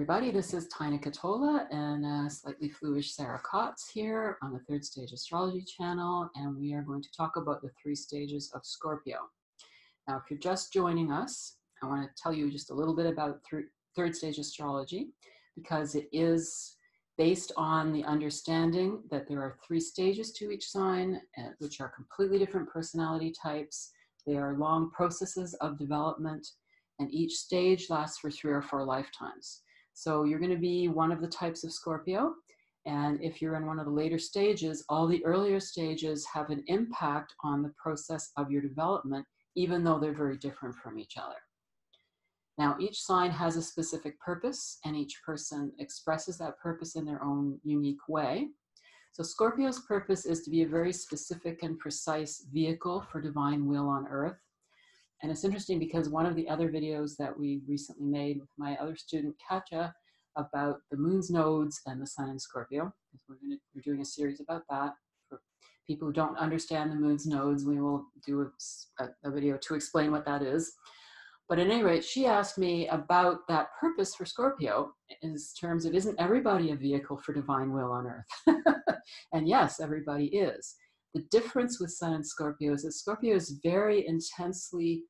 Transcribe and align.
everybody. 0.00 0.30
This 0.30 0.54
is 0.54 0.66
Tina 0.68 0.96
Katola 0.96 1.66
and 1.70 2.06
uh, 2.06 2.26
slightly 2.30 2.70
fluish 2.70 3.14
Sarah 3.14 3.42
Kotz 3.44 3.92
here 3.92 4.38
on 4.42 4.50
the 4.50 4.60
Third 4.60 4.82
Stage 4.82 5.12
Astrology 5.12 5.62
channel, 5.62 6.30
and 6.36 6.56
we 6.56 6.72
are 6.72 6.80
going 6.80 7.02
to 7.02 7.12
talk 7.14 7.36
about 7.36 7.60
the 7.60 7.68
three 7.82 7.94
stages 7.94 8.50
of 8.54 8.64
Scorpio. 8.64 9.18
Now, 10.08 10.16
if 10.16 10.22
you're 10.30 10.38
just 10.38 10.72
joining 10.72 11.12
us, 11.12 11.56
I 11.82 11.86
want 11.86 12.02
to 12.02 12.22
tell 12.22 12.32
you 12.32 12.50
just 12.50 12.70
a 12.70 12.74
little 12.74 12.96
bit 12.96 13.04
about 13.04 13.40
th 13.50 13.64
Third 13.94 14.16
Stage 14.16 14.38
Astrology 14.38 15.10
because 15.54 15.94
it 15.94 16.08
is 16.12 16.78
based 17.18 17.52
on 17.58 17.92
the 17.92 18.04
understanding 18.04 19.02
that 19.10 19.28
there 19.28 19.42
are 19.42 19.58
three 19.66 19.80
stages 19.80 20.32
to 20.32 20.50
each 20.50 20.66
sign, 20.66 21.20
uh, 21.36 21.50
which 21.58 21.78
are 21.78 21.92
completely 22.00 22.38
different 22.38 22.70
personality 22.70 23.34
types. 23.46 23.92
They 24.26 24.38
are 24.38 24.56
long 24.56 24.90
processes 24.92 25.52
of 25.60 25.78
development 25.78 26.46
and 26.98 27.12
each 27.12 27.34
stage 27.34 27.90
lasts 27.90 28.18
for 28.18 28.30
three 28.30 28.52
or 28.52 28.62
four 28.62 28.82
lifetimes. 28.82 29.62
So 29.94 30.24
you're 30.24 30.38
going 30.38 30.50
to 30.50 30.56
be 30.56 30.88
one 30.88 31.12
of 31.12 31.20
the 31.20 31.28
types 31.28 31.64
of 31.64 31.72
Scorpio. 31.72 32.34
And 32.86 33.22
if 33.22 33.42
you're 33.42 33.56
in 33.56 33.66
one 33.66 33.78
of 33.78 33.84
the 33.84 33.92
later 33.92 34.18
stages, 34.18 34.84
all 34.88 35.06
the 35.06 35.24
earlier 35.24 35.60
stages 35.60 36.26
have 36.32 36.50
an 36.50 36.64
impact 36.66 37.34
on 37.44 37.62
the 37.62 37.72
process 37.76 38.30
of 38.36 38.50
your 38.50 38.62
development, 38.62 39.26
even 39.54 39.84
though 39.84 39.98
they're 39.98 40.14
very 40.14 40.38
different 40.38 40.74
from 40.76 40.98
each 40.98 41.16
other. 41.18 41.36
Now, 42.56 42.76
each 42.78 43.02
sign 43.02 43.30
has 43.30 43.56
a 43.56 43.62
specific 43.62 44.20
purpose, 44.20 44.78
and 44.84 44.96
each 44.96 45.20
person 45.24 45.72
expresses 45.78 46.36
that 46.38 46.58
purpose 46.58 46.94
in 46.94 47.04
their 47.04 47.22
own 47.22 47.58
unique 47.64 48.08
way. 48.08 48.48
So, 49.12 49.22
Scorpio's 49.22 49.80
purpose 49.80 50.26
is 50.26 50.42
to 50.42 50.50
be 50.50 50.62
a 50.62 50.68
very 50.68 50.92
specific 50.92 51.62
and 51.62 51.78
precise 51.78 52.46
vehicle 52.52 53.04
for 53.10 53.20
divine 53.20 53.66
will 53.66 53.88
on 53.88 54.06
earth. 54.08 54.36
And 55.22 55.30
it's 55.30 55.44
interesting 55.44 55.78
because 55.78 56.08
one 56.08 56.26
of 56.26 56.34
the 56.34 56.48
other 56.48 56.70
videos 56.70 57.16
that 57.18 57.38
we 57.38 57.60
recently 57.68 58.06
made 58.06 58.40
with 58.40 58.48
my 58.56 58.76
other 58.76 58.96
student, 58.96 59.34
Katja, 59.46 59.92
about 60.36 60.76
the 60.90 60.96
moon's 60.96 61.30
nodes 61.30 61.80
and 61.86 62.00
the 62.00 62.06
sun 62.06 62.30
in 62.30 62.38
Scorpio, 62.38 62.92
we're, 63.28 63.36
gonna, 63.42 63.56
we're 63.74 63.82
doing 63.82 64.00
a 64.00 64.04
series 64.04 64.40
about 64.40 64.62
that. 64.70 64.92
For 65.28 65.40
people 65.86 66.08
who 66.08 66.14
don't 66.14 66.38
understand 66.38 66.90
the 66.90 66.96
moon's 66.96 67.26
nodes, 67.26 67.64
we 67.64 67.80
will 67.80 68.06
do 68.26 68.50
a, 68.98 69.08
a 69.24 69.30
video 69.30 69.58
to 69.58 69.74
explain 69.74 70.10
what 70.10 70.24
that 70.24 70.42
is. 70.42 70.72
But 71.50 71.58
at 71.58 71.66
any 71.66 71.82
rate, 71.82 72.04
she 72.04 72.26
asked 72.26 72.58
me 72.58 72.86
about 72.88 73.40
that 73.48 73.70
purpose 73.78 74.14
for 74.14 74.24
Scorpio 74.24 74.92
in 75.22 75.36
terms 75.60 75.84
of 75.84 75.94
isn't 75.94 76.20
everybody 76.20 76.70
a 76.70 76.76
vehicle 76.76 77.18
for 77.18 77.34
divine 77.34 77.72
will 77.72 77.90
on 77.90 78.06
earth? 78.06 78.56
and 79.32 79.48
yes, 79.48 79.80
everybody 79.80 80.26
is. 80.26 80.76
The 81.12 81.24
difference 81.32 81.80
with 81.80 81.90
Sun 81.90 82.12
and 82.12 82.24
Scorpio 82.24 82.74
is 82.74 82.84
that 82.84 82.92
Scorpio 82.92 83.34
is 83.34 83.58
very 83.64 84.06
intensely, 84.06 85.02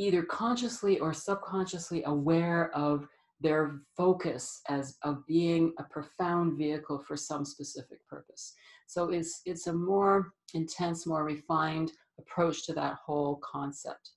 either 0.00 0.22
consciously 0.22 0.98
or 0.98 1.12
subconsciously 1.12 2.02
aware 2.04 2.70
of 2.74 3.06
their 3.42 3.80
focus 3.96 4.60
as 4.68 4.96
of 5.02 5.26
being 5.26 5.72
a 5.78 5.84
profound 5.84 6.56
vehicle 6.56 6.98
for 6.98 7.16
some 7.16 7.44
specific 7.44 8.06
purpose. 8.08 8.54
So 8.86 9.10
it's 9.10 9.42
it's 9.44 9.66
a 9.66 9.72
more 9.72 10.32
intense, 10.54 11.06
more 11.06 11.24
refined 11.24 11.92
approach 12.18 12.66
to 12.66 12.72
that 12.74 12.94
whole 13.04 13.40
concept. 13.44 14.10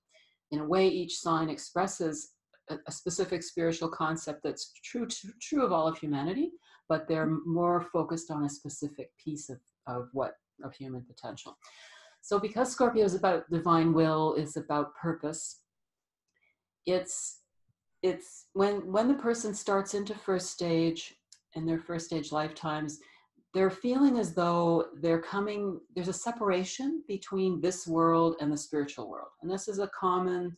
In 0.52 0.60
a 0.60 0.68
way, 0.68 0.88
each 0.88 1.18
sign 1.18 1.50
expresses 1.50 2.32
a, 2.70 2.76
a 2.88 2.92
specific 2.92 3.44
spiritual 3.44 3.90
concept 3.90 4.42
that's 4.44 4.72
true 4.84 5.06
to, 5.06 5.34
true 5.42 5.66
of 5.66 5.72
all 5.72 5.88
of 5.88 5.98
humanity, 5.98 6.52
but 6.88 7.08
they're 7.08 7.38
more 7.46 7.82
focused 7.82 8.32
on 8.32 8.44
a 8.46 8.50
specific 8.50 9.12
piece 9.24 9.50
of 9.50 9.60
of 9.88 10.10
what 10.14 10.36
of 10.64 10.74
human 10.74 11.02
potential. 11.02 11.58
So 12.22 12.40
because 12.40 12.72
Scorpio 12.72 13.04
is 13.04 13.16
about 13.16 13.50
divine 13.50 13.92
will, 13.94 14.36
is 14.36 14.56
about 14.56 14.96
purpose, 14.96 15.63
it's 16.86 17.40
it's 18.02 18.48
when 18.54 18.92
when 18.92 19.08
the 19.08 19.14
person 19.14 19.54
starts 19.54 19.94
into 19.94 20.14
first 20.14 20.52
stage 20.52 21.16
in 21.56 21.66
their 21.66 21.80
first 21.80 22.08
stage 22.08 22.32
lifetimes, 22.32 23.00
they're 23.54 23.70
feeling 23.70 24.18
as 24.18 24.34
though 24.34 24.88
they're 24.96 25.22
coming, 25.22 25.80
there's 25.96 26.08
a 26.08 26.14
separation 26.14 27.04
between 27.08 27.62
this 27.62 27.86
world 27.88 28.36
and 28.42 28.52
the 28.52 28.58
spiritual 28.58 29.10
world. 29.10 29.30
And 29.42 29.52
this 29.52 29.68
is 29.68 29.80
a 29.80 29.92
common 29.98 30.58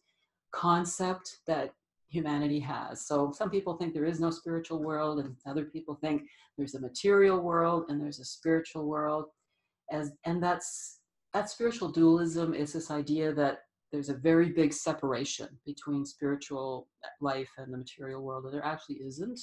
concept 0.54 1.40
that 1.48 1.74
humanity 2.08 2.60
has. 2.62 3.06
So 3.06 3.34
some 3.36 3.50
people 3.50 3.76
think 3.76 3.94
there 3.94 4.06
is 4.06 4.22
no 4.22 4.30
spiritual 4.30 4.82
world, 4.82 5.20
and 5.20 5.36
other 5.46 5.66
people 5.66 5.96
think 5.96 6.24
there's 6.58 6.76
a 6.76 6.80
material 6.80 7.42
world 7.42 7.86
and 7.90 8.02
there's 8.02 8.20
a 8.20 8.26
spiritual 8.26 8.86
world. 8.86 9.26
As 9.92 10.12
and 10.26 10.42
that's 10.42 11.00
that 11.34 11.50
spiritual 11.50 11.90
dualism 11.90 12.54
is 12.54 12.72
this 12.72 12.90
idea 12.90 13.34
that 13.34 13.60
there's 13.92 14.10
a 14.10 14.16
very 14.16 14.50
big 14.50 14.74
separation 14.74 15.48
between 15.66 16.06
spiritual 16.06 16.88
uh, 17.04 17.08
life 17.22 17.50
and 17.58 17.74
the 17.74 17.78
material 17.78 18.22
world, 18.22 18.46
there 18.52 18.66
actually 18.66 18.96
isn't. 18.98 19.40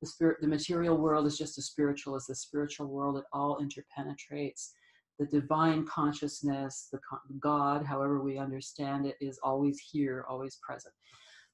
The 0.00 0.08
spirit, 0.08 0.38
the 0.40 0.48
material 0.48 0.96
world 0.96 1.26
is 1.26 1.38
just 1.38 1.58
as 1.58 1.66
spiritual 1.66 2.16
as 2.16 2.26
the 2.26 2.34
spiritual 2.34 2.88
world. 2.88 3.18
It 3.18 3.24
all 3.32 3.58
interpenetrates. 3.60 4.70
The 5.18 5.26
divine 5.26 5.86
consciousness, 5.86 6.88
the 6.92 6.98
God, 7.38 7.84
however 7.84 8.20
we 8.20 8.36
understand 8.36 9.06
it, 9.06 9.16
is 9.20 9.38
always 9.42 9.78
here, 9.78 10.24
always 10.28 10.58
present. 10.66 10.92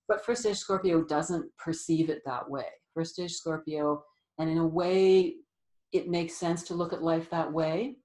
But 0.08 0.24
first 0.24 0.40
stage 0.40 0.56
Scorpio 0.56 1.04
doesn't 1.04 1.44
perceive 1.58 2.08
it 2.08 2.22
that 2.24 2.48
way. 2.48 2.64
First 2.94 3.14
stage 3.14 3.32
Scorpio, 3.32 4.02
and 4.38 4.48
in 4.48 4.58
a 4.58 4.66
way, 4.66 5.34
it 5.92 6.08
makes 6.08 6.34
sense 6.34 6.62
to 6.64 6.74
look 6.74 6.92
at 6.92 7.02
life 7.02 7.28
that 7.30 7.52
way 7.52 7.96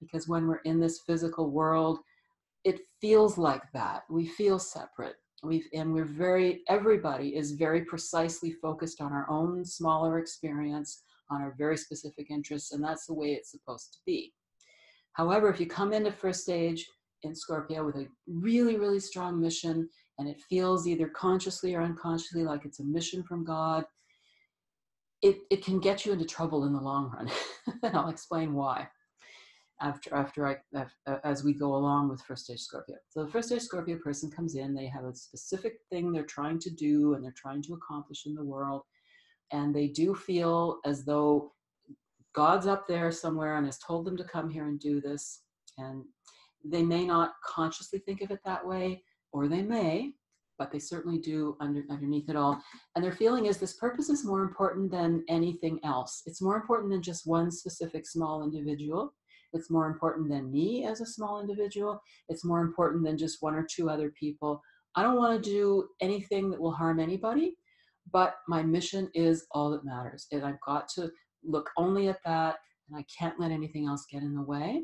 because 0.00 0.28
when 0.28 0.46
we're 0.46 0.62
in 0.64 0.80
this 0.80 1.00
physical 1.06 1.50
world, 1.50 1.98
it 2.64 2.80
feels 3.00 3.38
like 3.38 3.62
that. 3.72 4.02
We 4.08 4.26
feel 4.26 4.58
separate. 4.58 5.16
We've, 5.42 5.66
and 5.74 5.92
we're 5.92 6.04
very, 6.04 6.62
everybody 6.68 7.36
is 7.36 7.52
very 7.52 7.84
precisely 7.84 8.52
focused 8.52 9.00
on 9.00 9.12
our 9.12 9.28
own 9.28 9.64
smaller 9.64 10.18
experience, 10.18 11.02
on 11.30 11.42
our 11.42 11.54
very 11.58 11.76
specific 11.76 12.30
interests, 12.30 12.72
and 12.72 12.82
that's 12.82 13.06
the 13.06 13.14
way 13.14 13.32
it's 13.32 13.50
supposed 13.50 13.92
to 13.94 13.98
be. 14.06 14.32
However, 15.14 15.50
if 15.50 15.58
you 15.58 15.66
come 15.66 15.92
into 15.92 16.12
first 16.12 16.42
stage 16.42 16.86
in 17.22 17.34
Scorpio 17.34 17.84
with 17.84 17.96
a 17.96 18.06
really, 18.26 18.76
really 18.76 19.00
strong 19.00 19.40
mission 19.40 19.88
and 20.18 20.28
it 20.28 20.40
feels 20.48 20.86
either 20.86 21.08
consciously 21.08 21.74
or 21.74 21.82
unconsciously 21.82 22.44
like 22.44 22.64
it's 22.64 22.80
a 22.80 22.84
mission 22.84 23.24
from 23.24 23.44
God, 23.44 23.84
it, 25.22 25.38
it 25.50 25.64
can 25.64 25.80
get 25.80 26.06
you 26.06 26.12
into 26.12 26.24
trouble 26.24 26.64
in 26.64 26.72
the 26.72 26.80
long 26.80 27.10
run. 27.10 27.30
and 27.82 27.96
I'll 27.96 28.08
explain 28.08 28.54
why 28.54 28.88
after 29.80 30.14
after 30.14 30.46
I 30.46 30.56
as 31.24 31.42
we 31.42 31.54
go 31.54 31.74
along 31.74 32.08
with 32.08 32.22
first 32.22 32.44
stage 32.44 32.60
Scorpio. 32.60 32.96
So 33.08 33.24
the 33.24 33.30
first 33.30 33.48
stage 33.48 33.62
Scorpio 33.62 33.98
person 33.98 34.30
comes 34.30 34.54
in, 34.54 34.74
they 34.74 34.86
have 34.86 35.04
a 35.04 35.14
specific 35.14 35.74
thing 35.90 36.12
they're 36.12 36.24
trying 36.24 36.58
to 36.60 36.70
do 36.70 37.14
and 37.14 37.24
they're 37.24 37.34
trying 37.36 37.62
to 37.64 37.74
accomplish 37.74 38.26
in 38.26 38.34
the 38.34 38.44
world, 38.44 38.82
and 39.50 39.74
they 39.74 39.88
do 39.88 40.14
feel 40.14 40.78
as 40.84 41.04
though 41.04 41.52
God's 42.34 42.66
up 42.66 42.86
there 42.86 43.10
somewhere 43.10 43.56
and 43.56 43.66
has 43.66 43.78
told 43.78 44.06
them 44.06 44.16
to 44.16 44.24
come 44.24 44.48
here 44.48 44.66
and 44.66 44.80
do 44.80 45.00
this, 45.00 45.42
and 45.78 46.04
they 46.64 46.82
may 46.82 47.04
not 47.04 47.32
consciously 47.44 47.98
think 47.98 48.22
of 48.22 48.30
it 48.30 48.40
that 48.44 48.66
way, 48.66 49.02
or 49.32 49.48
they 49.48 49.62
may, 49.62 50.12
but 50.58 50.70
they 50.70 50.78
certainly 50.78 51.18
do 51.18 51.56
under, 51.60 51.82
underneath 51.90 52.28
it 52.28 52.36
all. 52.36 52.62
And 52.94 53.04
their 53.04 53.12
feeling 53.12 53.46
is 53.46 53.58
this 53.58 53.74
purpose 53.74 54.08
is 54.08 54.24
more 54.24 54.42
important 54.42 54.90
than 54.90 55.24
anything 55.28 55.80
else. 55.82 56.22
It's 56.24 56.40
more 56.40 56.56
important 56.56 56.90
than 56.92 57.02
just 57.02 57.26
one 57.26 57.50
specific 57.50 58.06
small 58.06 58.44
individual. 58.44 59.12
It's 59.52 59.70
more 59.70 59.86
important 59.86 60.28
than 60.28 60.50
me 60.50 60.84
as 60.84 61.00
a 61.00 61.06
small 61.06 61.40
individual. 61.40 62.00
It's 62.28 62.44
more 62.44 62.60
important 62.60 63.04
than 63.04 63.18
just 63.18 63.42
one 63.42 63.54
or 63.54 63.66
two 63.70 63.90
other 63.90 64.12
people. 64.18 64.62
I 64.94 65.02
don't 65.02 65.16
want 65.16 65.42
to 65.42 65.50
do 65.50 65.88
anything 66.00 66.50
that 66.50 66.60
will 66.60 66.72
harm 66.72 67.00
anybody, 67.00 67.56
but 68.12 68.36
my 68.48 68.62
mission 68.62 69.10
is 69.14 69.46
all 69.52 69.70
that 69.70 69.84
matters. 69.84 70.26
And 70.32 70.44
I've 70.44 70.60
got 70.66 70.88
to 70.96 71.10
look 71.44 71.70
only 71.76 72.08
at 72.08 72.18
that, 72.24 72.56
and 72.88 72.98
I 72.98 73.04
can't 73.18 73.40
let 73.40 73.50
anything 73.50 73.86
else 73.86 74.06
get 74.10 74.22
in 74.22 74.34
the 74.34 74.42
way. 74.42 74.82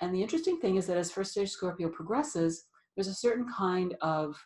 And 0.00 0.14
the 0.14 0.22
interesting 0.22 0.60
thing 0.60 0.76
is 0.76 0.86
that 0.86 0.96
as 0.96 1.10
first 1.10 1.32
stage 1.32 1.50
Scorpio 1.50 1.88
progresses, 1.88 2.64
there's 2.96 3.08
a 3.08 3.14
certain 3.14 3.46
kind 3.56 3.94
of 4.00 4.36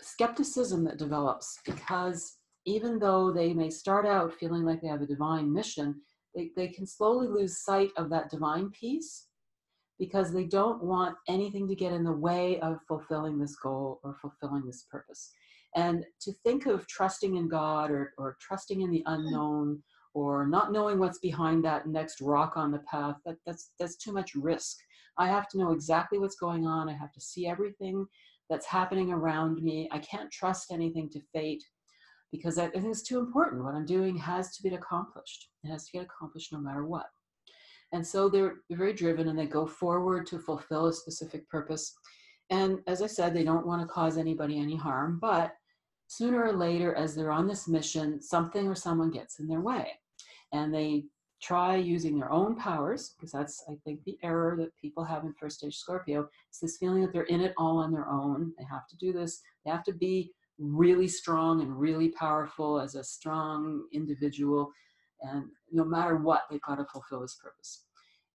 skepticism 0.00 0.84
that 0.84 0.98
develops 0.98 1.58
because 1.64 2.38
even 2.64 2.98
though 2.98 3.32
they 3.32 3.52
may 3.52 3.70
start 3.70 4.06
out 4.06 4.34
feeling 4.34 4.64
like 4.64 4.80
they 4.80 4.88
have 4.88 5.02
a 5.02 5.06
divine 5.06 5.52
mission, 5.52 6.00
they, 6.34 6.50
they 6.56 6.68
can 6.68 6.86
slowly 6.86 7.28
lose 7.28 7.62
sight 7.62 7.90
of 7.96 8.10
that 8.10 8.30
divine 8.30 8.70
piece 8.70 9.26
because 9.98 10.32
they 10.32 10.44
don't 10.44 10.82
want 10.82 11.16
anything 11.28 11.68
to 11.68 11.74
get 11.74 11.92
in 11.92 12.04
the 12.04 12.12
way 12.12 12.58
of 12.60 12.78
fulfilling 12.88 13.38
this 13.38 13.56
goal 13.56 14.00
or 14.02 14.16
fulfilling 14.20 14.66
this 14.66 14.86
purpose. 14.90 15.32
And 15.76 16.04
to 16.22 16.32
think 16.44 16.66
of 16.66 16.86
trusting 16.86 17.36
in 17.36 17.48
God 17.48 17.90
or, 17.90 18.12
or 18.18 18.36
trusting 18.40 18.80
in 18.80 18.90
the 18.90 19.04
hmm. 19.06 19.12
unknown 19.14 19.82
or 20.14 20.46
not 20.46 20.72
knowing 20.72 20.98
what's 20.98 21.18
behind 21.18 21.64
that 21.64 21.86
next 21.86 22.20
rock 22.20 22.54
on 22.56 22.70
the 22.70 22.80
path, 22.80 23.16
that, 23.24 23.36
that's, 23.46 23.70
that's 23.78 23.96
too 23.96 24.12
much 24.12 24.34
risk. 24.34 24.76
I 25.18 25.28
have 25.28 25.48
to 25.48 25.58
know 25.58 25.72
exactly 25.72 26.18
what's 26.18 26.36
going 26.36 26.66
on. 26.66 26.88
I 26.88 26.94
have 26.94 27.12
to 27.12 27.20
see 27.20 27.46
everything 27.46 28.06
that's 28.50 28.66
happening 28.66 29.10
around 29.10 29.62
me. 29.62 29.88
I 29.90 29.98
can't 30.00 30.30
trust 30.30 30.70
anything 30.70 31.08
to 31.10 31.20
fate 31.32 31.62
because 32.32 32.58
I 32.58 32.68
think 32.68 32.86
it's 32.86 33.02
too 33.02 33.20
important. 33.20 33.62
What 33.62 33.74
I'm 33.74 33.86
doing 33.86 34.16
has 34.16 34.56
to 34.56 34.62
be 34.62 34.74
accomplished. 34.74 35.50
It 35.62 35.68
has 35.68 35.84
to 35.86 35.92
get 35.92 36.06
accomplished 36.06 36.52
no 36.52 36.58
matter 36.58 36.86
what. 36.86 37.06
And 37.92 38.04
so 38.04 38.28
they're, 38.28 38.56
very 38.70 38.94
driven 38.94 39.28
and 39.28 39.38
they 39.38 39.46
go 39.46 39.66
forward 39.66 40.26
to 40.28 40.38
fulfill 40.38 40.86
a 40.86 40.92
specific 40.92 41.48
purpose. 41.50 41.94
And 42.48 42.78
as 42.86 43.02
I 43.02 43.06
said, 43.06 43.34
they 43.34 43.44
don't 43.44 43.66
want 43.66 43.82
to 43.82 43.86
cause 43.86 44.16
anybody 44.16 44.58
any 44.58 44.76
harm, 44.76 45.18
but 45.20 45.52
sooner 46.06 46.42
or 46.42 46.52
later, 46.52 46.94
as 46.94 47.14
they're 47.14 47.30
on 47.30 47.46
this 47.46 47.68
mission, 47.68 48.20
something 48.20 48.66
or 48.66 48.74
someone 48.74 49.10
gets 49.10 49.38
in 49.38 49.46
their 49.46 49.60
way. 49.60 49.92
And 50.52 50.74
they 50.74 51.04
try 51.42 51.76
using 51.76 52.18
their 52.18 52.30
own 52.30 52.56
powers, 52.56 53.14
because 53.16 53.32
that's, 53.32 53.64
I 53.68 53.76
think, 53.84 54.04
the 54.04 54.18
error 54.22 54.56
that 54.58 54.76
people 54.80 55.04
have 55.04 55.24
in 55.24 55.34
first 55.38 55.58
stage 55.58 55.76
Scorpio. 55.76 56.28
It's 56.48 56.60
this 56.60 56.76
feeling 56.76 57.02
that 57.02 57.12
they're 57.12 57.24
in 57.24 57.40
it 57.40 57.52
all 57.58 57.78
on 57.78 57.92
their 57.92 58.08
own. 58.08 58.52
They 58.58 58.64
have 58.70 58.86
to 58.88 58.96
do 58.96 59.12
this, 59.12 59.40
they 59.64 59.70
have 59.70 59.84
to 59.84 59.92
be 59.92 60.32
really 60.62 61.08
strong 61.08 61.60
and 61.60 61.78
really 61.78 62.08
powerful 62.10 62.80
as 62.80 62.94
a 62.94 63.04
strong 63.04 63.84
individual. 63.92 64.70
And 65.20 65.44
no 65.70 65.84
matter 65.84 66.16
what, 66.16 66.42
they've 66.50 66.62
got 66.62 66.76
to 66.76 66.86
fulfill 66.86 67.20
this 67.20 67.38
purpose. 67.42 67.84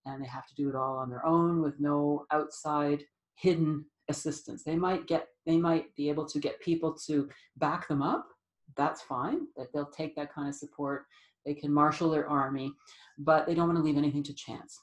And 0.05 0.21
they 0.21 0.27
have 0.27 0.45
to 0.47 0.55
do 0.55 0.69
it 0.69 0.75
all 0.75 0.97
on 0.97 1.09
their 1.09 1.25
own 1.25 1.61
with 1.61 1.79
no 1.79 2.25
outside 2.31 3.03
hidden 3.35 3.85
assistance. 4.09 4.63
They 4.63 4.75
might 4.75 5.07
get, 5.07 5.27
they 5.45 5.57
might 5.57 5.93
be 5.95 6.09
able 6.09 6.25
to 6.25 6.39
get 6.39 6.61
people 6.61 6.93
to 7.07 7.29
back 7.57 7.87
them 7.87 8.01
up. 8.01 8.27
That's 8.75 9.01
fine. 9.01 9.47
That 9.55 9.67
they'll 9.73 9.89
take 9.89 10.15
that 10.15 10.33
kind 10.33 10.47
of 10.47 10.55
support. 10.55 11.05
They 11.45 11.53
can 11.53 11.71
marshal 11.71 12.09
their 12.09 12.27
army, 12.29 12.73
but 13.17 13.45
they 13.45 13.53
don't 13.53 13.67
want 13.67 13.77
to 13.79 13.83
leave 13.83 13.97
anything 13.97 14.23
to 14.23 14.33
chance. 14.33 14.79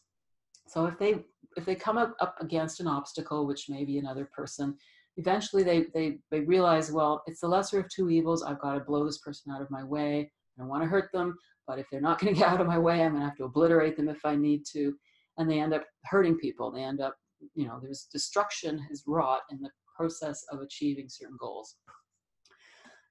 So 0.66 0.86
if 0.86 0.98
they 0.98 1.24
if 1.56 1.64
they 1.64 1.74
come 1.74 1.98
up, 1.98 2.16
up 2.20 2.36
against 2.40 2.80
an 2.80 2.86
obstacle, 2.86 3.46
which 3.46 3.68
may 3.68 3.84
be 3.84 3.98
another 3.98 4.28
person, 4.34 4.76
eventually 5.16 5.62
they, 5.62 5.86
they, 5.94 6.18
they 6.30 6.40
realize, 6.40 6.90
well, 6.90 7.22
it's 7.26 7.40
the 7.40 7.48
lesser 7.48 7.80
of 7.80 7.86
two 7.88 8.10
evils. 8.10 8.42
I've 8.42 8.60
got 8.60 8.74
to 8.74 8.80
blow 8.80 9.04
this 9.04 9.18
person 9.18 9.52
out 9.52 9.62
of 9.62 9.70
my 9.70 9.84
way. 9.84 10.30
I 10.56 10.60
don't 10.60 10.68
want 10.68 10.82
to 10.82 10.88
hurt 10.88 11.10
them, 11.12 11.36
but 11.66 11.78
if 11.78 11.86
they're 11.90 12.00
not 12.00 12.18
going 12.20 12.34
to 12.34 12.38
get 12.38 12.48
out 12.48 12.60
of 12.60 12.66
my 12.66 12.78
way, 12.78 13.02
I'm 13.02 13.12
going 13.12 13.22
to 13.22 13.28
have 13.28 13.36
to 13.36 13.44
obliterate 13.44 13.96
them 13.96 14.08
if 14.08 14.24
I 14.24 14.36
need 14.36 14.64
to. 14.72 14.94
And 15.38 15.50
they 15.50 15.60
end 15.60 15.74
up 15.74 15.84
hurting 16.04 16.38
people. 16.38 16.70
They 16.70 16.82
end 16.82 17.00
up, 17.00 17.14
you 17.54 17.66
know, 17.66 17.80
there's 17.82 18.06
destruction 18.12 18.80
is 18.90 19.02
wrought 19.06 19.42
in 19.50 19.60
the 19.60 19.70
process 19.96 20.44
of 20.50 20.60
achieving 20.60 21.06
certain 21.08 21.36
goals. 21.38 21.76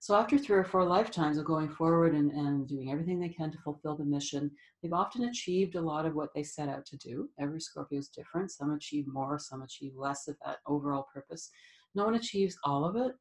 So 0.04 0.16
after 0.16 0.38
three 0.38 0.58
or 0.58 0.66
four 0.66 0.84
lifetimes 0.84 1.38
of 1.38 1.46
going 1.46 1.70
forward 1.70 2.14
and, 2.14 2.30
and 2.32 2.68
doing 2.68 2.92
everything 2.92 3.22
they 3.22 3.30
can 3.30 3.50
to 3.54 3.58
fulfill 3.60 3.96
the 3.96 4.04
mission, 4.04 4.52
they've 4.82 4.92
often 4.92 5.24
achieved 5.30 5.76
a 5.76 5.82
lot 5.82 6.06
of 6.06 6.14
what 6.14 6.28
they 6.36 6.44
set 6.44 6.68
out 6.68 6.86
to 6.88 6.98
do. 6.98 7.30
Every 7.40 7.62
Scorpio 7.62 8.00
is 8.00 8.10
different. 8.10 8.52
Some 8.52 8.72
achieve 8.74 9.06
more, 9.08 9.40
some 9.40 9.62
achieve 9.62 9.94
less 9.96 10.28
of 10.28 10.36
that 10.46 10.58
overall 10.68 11.08
purpose. 11.14 11.50
No 11.96 12.06
one 12.06 12.16
achieves 12.16 12.58
all 12.64 12.86
of 12.86 12.96
it. 12.96 13.14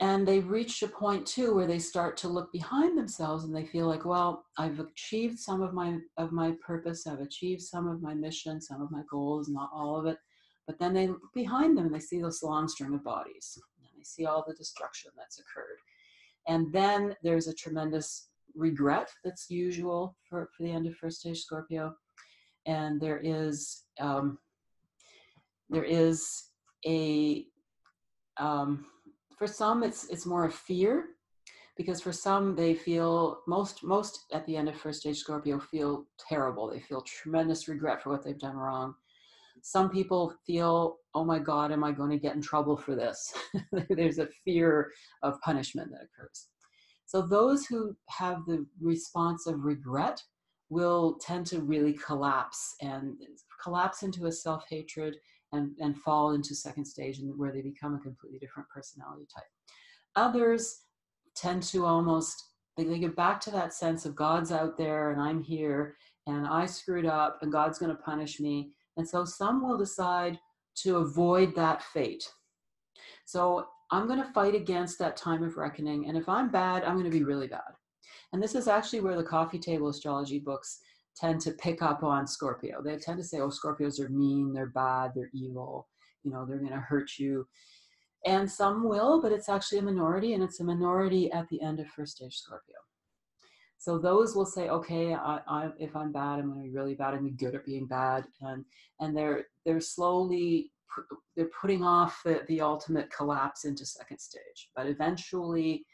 And 0.00 0.26
they've 0.26 0.48
reached 0.48 0.82
a 0.82 0.88
point 0.88 1.26
too 1.26 1.54
where 1.54 1.66
they 1.66 1.78
start 1.78 2.16
to 2.18 2.28
look 2.28 2.50
behind 2.50 2.98
themselves 2.98 3.44
and 3.44 3.54
they 3.54 3.64
feel 3.64 3.86
like, 3.86 4.04
well, 4.04 4.44
I've 4.58 4.80
achieved 4.80 5.38
some 5.38 5.62
of 5.62 5.74
my 5.74 5.98
of 6.16 6.32
my 6.32 6.54
purpose, 6.66 7.06
I've 7.06 7.20
achieved 7.20 7.62
some 7.62 7.86
of 7.86 8.02
my 8.02 8.12
mission, 8.12 8.60
some 8.60 8.82
of 8.82 8.90
my 8.90 9.02
goals, 9.08 9.48
not 9.48 9.70
all 9.72 9.96
of 9.96 10.06
it. 10.06 10.18
But 10.66 10.78
then 10.78 10.92
they 10.92 11.06
look 11.06 11.32
behind 11.34 11.78
them 11.78 11.86
and 11.86 11.94
they 11.94 12.00
see 12.00 12.20
this 12.20 12.42
long 12.42 12.66
string 12.66 12.94
of 12.94 13.04
bodies. 13.04 13.56
And 13.78 13.86
they 13.96 14.02
see 14.02 14.26
all 14.26 14.44
the 14.46 14.54
destruction 14.54 15.12
that's 15.16 15.38
occurred. 15.38 15.78
And 16.48 16.72
then 16.72 17.14
there's 17.22 17.46
a 17.46 17.54
tremendous 17.54 18.28
regret 18.56 19.08
that's 19.24 19.50
usual 19.50 20.16
for, 20.28 20.50
for 20.56 20.64
the 20.64 20.72
end 20.72 20.86
of 20.86 20.96
first 20.96 21.20
stage 21.20 21.42
Scorpio. 21.42 21.94
And 22.66 23.00
there 23.00 23.20
is 23.22 23.84
um, 24.00 24.38
there 25.68 25.84
is 25.84 26.48
a 26.86 27.46
um, 28.38 28.86
for 29.36 29.46
some 29.46 29.82
it's 29.82 30.08
it's 30.08 30.26
more 30.26 30.46
a 30.46 30.50
fear 30.50 31.06
because 31.76 32.00
for 32.00 32.12
some 32.12 32.54
they 32.54 32.74
feel 32.74 33.40
most 33.46 33.82
most 33.82 34.24
at 34.32 34.44
the 34.46 34.56
end 34.56 34.68
of 34.68 34.76
first 34.76 35.00
stage 35.00 35.18
scorpio 35.18 35.58
feel 35.58 36.06
terrible. 36.28 36.70
They 36.70 36.80
feel 36.80 37.02
tremendous 37.02 37.68
regret 37.68 38.02
for 38.02 38.10
what 38.10 38.24
they've 38.24 38.38
done 38.38 38.56
wrong. 38.56 38.94
Some 39.62 39.90
people 39.90 40.34
feel 40.46 40.96
oh 41.14 41.24
my 41.24 41.38
god 41.38 41.72
am 41.72 41.84
i 41.84 41.92
going 41.92 42.10
to 42.10 42.18
get 42.18 42.34
in 42.34 42.42
trouble 42.42 42.76
for 42.76 42.94
this? 42.94 43.32
There's 43.90 44.18
a 44.18 44.28
fear 44.44 44.90
of 45.22 45.40
punishment 45.40 45.90
that 45.90 46.06
occurs. 46.06 46.48
So 47.06 47.22
those 47.22 47.66
who 47.66 47.94
have 48.08 48.46
the 48.46 48.64
response 48.80 49.46
of 49.46 49.64
regret 49.64 50.22
will 50.70 51.18
tend 51.20 51.46
to 51.46 51.60
really 51.60 51.92
collapse 51.92 52.74
and 52.80 53.14
collapse 53.62 54.02
into 54.02 54.26
a 54.26 54.32
self-hatred 54.32 55.16
and, 55.52 55.72
and 55.80 55.96
fall 55.98 56.32
into 56.32 56.54
second 56.54 56.84
stage 56.84 57.18
and 57.18 57.36
where 57.38 57.52
they 57.52 57.62
become 57.62 57.94
a 57.94 58.00
completely 58.00 58.38
different 58.38 58.68
personality 58.68 59.26
type. 59.34 59.44
Others 60.16 60.82
tend 61.34 61.62
to 61.62 61.84
almost 61.84 62.44
they, 62.76 62.84
they 62.84 62.98
get 62.98 63.16
back 63.16 63.40
to 63.42 63.50
that 63.50 63.74
sense 63.74 64.06
of 64.06 64.16
God's 64.16 64.52
out 64.52 64.78
there 64.78 65.10
and 65.10 65.20
I'm 65.20 65.42
here 65.42 65.96
and 66.26 66.46
I 66.46 66.66
screwed 66.66 67.06
up 67.06 67.38
and 67.42 67.52
God's 67.52 67.78
going 67.78 67.94
to 67.94 68.02
punish 68.02 68.40
me. 68.40 68.70
And 68.96 69.08
so 69.08 69.24
some 69.24 69.66
will 69.66 69.76
decide 69.76 70.38
to 70.76 70.96
avoid 70.96 71.54
that 71.54 71.82
fate. 71.82 72.30
So 73.24 73.66
I'm 73.90 74.06
going 74.06 74.22
to 74.22 74.32
fight 74.32 74.54
against 74.54 74.98
that 74.98 75.16
time 75.16 75.42
of 75.42 75.56
reckoning. 75.56 76.08
And 76.08 76.16
if 76.16 76.28
I'm 76.28 76.50
bad, 76.50 76.84
I'm 76.84 76.94
going 76.94 77.10
to 77.10 77.16
be 77.16 77.24
really 77.24 77.48
bad. 77.48 77.60
And 78.32 78.42
this 78.42 78.54
is 78.54 78.68
actually 78.68 79.00
where 79.00 79.16
the 79.16 79.22
coffee 79.22 79.58
table 79.58 79.88
astrology 79.88 80.38
books 80.38 80.80
tend 81.16 81.40
to 81.42 81.52
pick 81.52 81.82
up 81.82 82.02
on 82.02 82.26
Scorpio. 82.26 82.82
They 82.82 82.96
tend 82.96 83.18
to 83.18 83.24
say, 83.24 83.40
oh, 83.40 83.48
Scorpios 83.48 84.00
are 84.00 84.08
mean, 84.08 84.52
they're 84.52 84.66
bad, 84.66 85.12
they're 85.14 85.30
evil, 85.34 85.88
you 86.24 86.30
know, 86.30 86.46
they're 86.46 86.58
going 86.58 86.72
to 86.72 86.78
hurt 86.78 87.12
you. 87.18 87.46
And 88.24 88.50
some 88.50 88.88
will, 88.88 89.20
but 89.20 89.32
it's 89.32 89.48
actually 89.48 89.78
a 89.78 89.82
minority, 89.82 90.34
and 90.34 90.42
it's 90.42 90.60
a 90.60 90.64
minority 90.64 91.30
at 91.32 91.48
the 91.48 91.60
end 91.60 91.80
of 91.80 91.88
first 91.88 92.16
stage 92.16 92.36
Scorpio. 92.36 92.76
So 93.78 93.98
those 93.98 94.36
will 94.36 94.46
say, 94.46 94.68
okay, 94.68 95.12
I, 95.12 95.40
I, 95.48 95.70
if 95.76 95.96
I'm 95.96 96.12
bad, 96.12 96.38
I'm 96.38 96.52
going 96.52 96.62
to 96.62 96.68
be 96.68 96.74
really 96.74 96.94
bad. 96.94 97.14
I'm 97.14 97.34
good 97.34 97.56
at 97.56 97.64
being 97.64 97.88
bad, 97.88 98.24
and 98.40 98.64
and 99.00 99.16
they're 99.16 99.46
they're 99.66 99.80
slowly 99.80 100.70
they're 101.34 101.50
putting 101.60 101.82
off 101.82 102.20
the, 102.24 102.42
the 102.46 102.60
ultimate 102.60 103.10
collapse 103.10 103.64
into 103.64 103.84
second 103.84 104.20
stage. 104.20 104.70
But 104.76 104.86
eventually, 104.86 105.84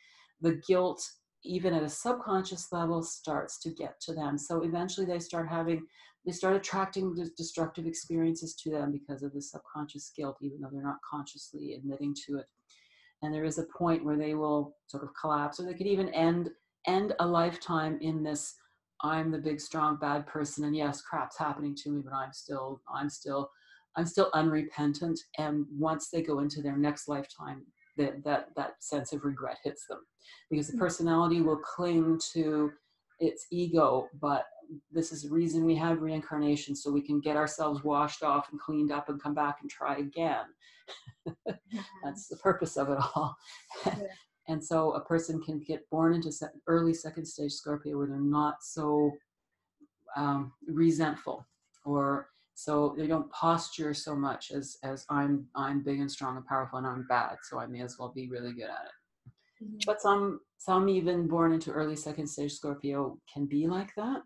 the 0.42 0.60
guilt 0.68 1.02
even 1.44 1.74
at 1.74 1.82
a 1.82 1.88
subconscious 1.88 2.72
level 2.72 3.02
starts 3.02 3.58
to 3.60 3.70
get 3.70 4.00
to 4.00 4.12
them. 4.12 4.38
So 4.38 4.62
eventually 4.62 5.06
they 5.06 5.18
start 5.18 5.48
having 5.48 5.86
they 6.26 6.32
start 6.32 6.56
attracting 6.56 7.14
the 7.14 7.30
destructive 7.36 7.86
experiences 7.86 8.54
to 8.56 8.70
them 8.70 8.92
because 8.92 9.22
of 9.22 9.32
the 9.32 9.40
subconscious 9.40 10.12
guilt 10.14 10.36
even 10.42 10.60
though 10.60 10.68
they're 10.70 10.82
not 10.82 10.98
consciously 11.08 11.74
admitting 11.74 12.14
to 12.26 12.38
it. 12.38 12.46
And 13.22 13.32
there 13.32 13.44
is 13.44 13.58
a 13.58 13.66
point 13.76 14.04
where 14.04 14.16
they 14.16 14.34
will 14.34 14.76
sort 14.86 15.04
of 15.04 15.10
collapse 15.18 15.58
or 15.58 15.64
they 15.64 15.74
could 15.74 15.86
even 15.86 16.08
end 16.10 16.50
end 16.86 17.14
a 17.18 17.26
lifetime 17.26 17.98
in 18.00 18.22
this 18.22 18.54
i'm 19.02 19.30
the 19.30 19.38
big 19.38 19.60
strong 19.60 19.96
bad 19.96 20.26
person 20.26 20.64
and 20.64 20.76
yes 20.76 21.02
crap's 21.02 21.36
happening 21.36 21.74
to 21.74 21.90
me 21.90 22.00
but 22.02 22.14
i'm 22.14 22.32
still 22.32 22.80
i'm 22.94 23.10
still 23.10 23.50
i'm 23.98 24.06
still 24.06 24.30
unrepentant. 24.32 25.18
And 25.38 25.66
once 25.76 26.08
they 26.08 26.22
go 26.22 26.38
into 26.38 26.62
their 26.62 26.76
next 26.76 27.08
lifetime 27.08 27.66
that 27.98 28.24
that 28.24 28.48
that 28.56 28.82
sense 28.82 29.12
of 29.12 29.24
regret 29.24 29.58
hits 29.62 29.86
them 29.86 29.98
because 30.50 30.68
the 30.68 30.72
hmm. 30.72 30.78
personality 30.78 31.40
will 31.40 31.58
cling 31.58 32.18
to 32.32 32.70
its 33.20 33.46
ego 33.50 34.08
but 34.20 34.46
this 34.92 35.12
is 35.12 35.22
the 35.22 35.30
reason 35.30 35.64
we 35.64 35.74
have 35.74 36.02
reincarnation 36.02 36.74
so 36.74 36.90
we 36.90 37.02
can 37.02 37.20
get 37.20 37.36
ourselves 37.36 37.82
washed 37.84 38.22
off 38.22 38.48
and 38.50 38.60
cleaned 38.60 38.92
up 38.92 39.08
and 39.08 39.22
come 39.22 39.34
back 39.34 39.58
and 39.60 39.70
try 39.70 39.96
again 39.96 40.44
that's 42.04 42.28
the 42.28 42.36
purpose 42.36 42.76
of 42.76 42.88
it 42.88 42.98
all 43.14 43.36
yeah. 43.86 43.96
and 44.46 44.64
so 44.64 44.92
a 44.92 45.04
person 45.04 45.42
can 45.42 45.58
get 45.60 45.88
born 45.90 46.14
into 46.14 46.30
early 46.66 46.94
second 46.94 47.26
stage 47.26 47.52
scorpio 47.52 47.98
where 47.98 48.06
they're 48.06 48.20
not 48.20 48.56
so 48.62 49.10
um, 50.16 50.52
resentful 50.66 51.46
or 51.84 52.28
so 52.58 52.92
they 52.98 53.06
don't 53.06 53.30
posture 53.30 53.94
so 53.94 54.16
much 54.16 54.50
as 54.50 54.78
as 54.82 55.06
i'm 55.10 55.46
i'm 55.54 55.80
big 55.80 56.00
and 56.00 56.10
strong 56.10 56.36
and 56.36 56.44
powerful 56.44 56.76
and 56.76 56.88
i'm 56.88 57.06
bad 57.08 57.36
so 57.44 57.56
i 57.60 57.66
may 57.66 57.82
as 57.82 57.96
well 58.00 58.12
be 58.12 58.28
really 58.28 58.52
good 58.52 58.64
at 58.64 58.86
it. 58.86 59.64
Mm-hmm. 59.64 59.76
but 59.86 60.00
some 60.00 60.40
some 60.58 60.88
even 60.88 61.28
born 61.28 61.52
into 61.52 61.70
early 61.70 61.94
second 61.94 62.26
stage 62.26 62.52
scorpio 62.52 63.16
can 63.32 63.46
be 63.46 63.68
like 63.68 63.94
that. 63.94 64.22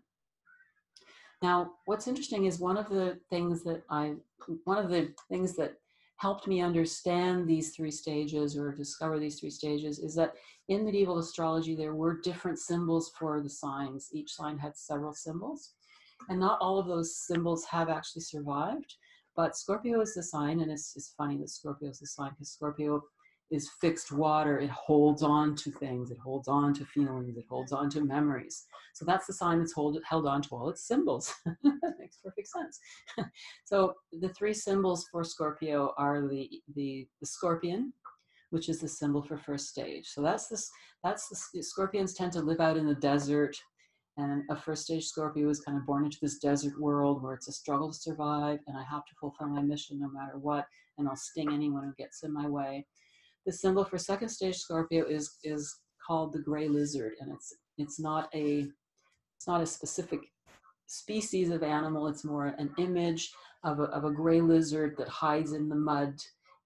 Now 1.43 1.73
what's 1.85 2.07
interesting 2.07 2.45
is 2.45 2.59
one 2.59 2.75
of 2.75 2.89
the 2.89 3.19
things 3.29 3.63
that 3.65 3.83
i 3.91 4.15
one 4.63 4.79
of 4.83 4.89
the 4.89 5.13
things 5.29 5.55
that 5.57 5.75
helped 6.17 6.47
me 6.47 6.59
understand 6.59 7.47
these 7.47 7.75
three 7.75 7.91
stages 7.91 8.57
or 8.57 8.71
discover 8.71 9.19
these 9.19 9.39
three 9.39 9.51
stages 9.51 9.99
is 9.99 10.15
that 10.15 10.33
in 10.69 10.83
medieval 10.85 11.19
astrology 11.19 11.75
there 11.75 11.93
were 11.93 12.19
different 12.21 12.57
symbols 12.57 13.11
for 13.19 13.41
the 13.41 13.49
signs. 13.49 14.09
Each 14.11 14.33
sign 14.33 14.57
had 14.57 14.75
several 14.75 15.13
symbols 15.13 15.73
and 16.29 16.39
not 16.39 16.59
all 16.61 16.79
of 16.79 16.87
those 16.87 17.17
symbols 17.17 17.65
have 17.65 17.89
actually 17.89 18.21
survived. 18.21 18.95
But 19.35 19.57
Scorpio 19.57 20.01
is 20.01 20.13
the 20.13 20.23
sign, 20.23 20.59
and 20.59 20.71
it's, 20.71 20.93
it's 20.95 21.13
funny 21.17 21.37
that 21.37 21.49
Scorpio 21.49 21.89
is 21.89 21.99
the 21.99 22.07
sign 22.07 22.31
because 22.31 22.51
Scorpio 22.51 23.01
is 23.51 23.69
fixed 23.81 24.11
water. 24.11 24.59
It 24.59 24.69
holds 24.69 25.23
on 25.23 25.55
to 25.57 25.71
things, 25.71 26.11
it 26.11 26.17
holds 26.17 26.47
on 26.47 26.73
to 26.75 26.85
feelings, 26.85 27.37
it 27.37 27.45
holds 27.49 27.71
on 27.71 27.89
to 27.91 28.01
memories. 28.01 28.65
So 28.93 29.05
that's 29.05 29.27
the 29.27 29.33
sign 29.33 29.59
that's 29.59 29.73
hold, 29.73 29.97
held 30.07 30.27
on 30.27 30.41
to 30.43 30.49
all 30.51 30.69
its 30.69 30.87
symbols. 30.87 31.33
makes 31.99 32.17
perfect 32.17 32.47
sense. 32.47 32.79
so 33.65 33.93
the 34.11 34.29
three 34.29 34.53
symbols 34.53 35.07
for 35.11 35.23
Scorpio 35.23 35.93
are 35.97 36.27
the, 36.27 36.49
the, 36.75 37.07
the 37.19 37.25
scorpion, 37.25 37.93
which 38.51 38.69
is 38.69 38.79
the 38.79 38.87
symbol 38.87 39.23
for 39.23 39.37
first 39.37 39.67
stage. 39.67 40.07
So 40.07 40.21
that's 40.21 40.47
this 40.47 40.69
that's 41.03 41.49
the 41.53 41.61
scorpions 41.61 42.13
tend 42.13 42.31
to 42.33 42.41
live 42.41 42.61
out 42.61 42.77
in 42.77 42.87
the 42.87 42.95
desert 42.95 43.57
and 44.17 44.43
a 44.49 44.55
first 44.55 44.83
stage 44.83 45.05
Scorpio 45.05 45.49
is 45.49 45.61
kind 45.61 45.77
of 45.77 45.85
born 45.85 46.05
into 46.05 46.19
this 46.21 46.37
desert 46.37 46.79
world 46.79 47.23
where 47.23 47.33
it's 47.33 47.47
a 47.47 47.51
struggle 47.51 47.91
to 47.91 47.97
survive, 47.97 48.59
and 48.67 48.77
I 48.77 48.83
have 48.83 49.05
to 49.05 49.15
fulfill 49.19 49.47
my 49.47 49.61
mission 49.61 49.99
no 49.99 50.09
matter 50.09 50.37
what, 50.37 50.67
and 50.97 51.07
I'll 51.07 51.15
sting 51.15 51.51
anyone 51.51 51.83
who 51.83 51.93
gets 51.97 52.23
in 52.23 52.31
my 52.31 52.47
way. 52.47 52.85
the 53.45 53.51
symbol 53.51 53.83
for 53.83 53.97
second 53.97 54.29
stage 54.29 54.57
Scorpio 54.57 55.05
is 55.05 55.37
is 55.43 55.79
called 56.05 56.33
the 56.33 56.39
gray 56.39 56.67
lizard, 56.67 57.13
and 57.19 57.31
it's 57.31 57.55
it's 57.77 57.99
not 57.99 58.29
a 58.33 58.67
it's 59.37 59.47
not 59.47 59.61
a 59.61 59.65
specific 59.65 60.21
species 60.85 61.49
of 61.49 61.63
animal. 61.63 62.07
It's 62.07 62.23
more 62.23 62.47
an 62.47 62.69
image 62.77 63.31
of 63.63 63.79
a, 63.79 63.83
of 63.83 64.03
a 64.05 64.11
gray 64.11 64.41
lizard 64.41 64.95
that 64.97 65.07
hides 65.07 65.53
in 65.53 65.69
the 65.69 65.75
mud 65.75 66.15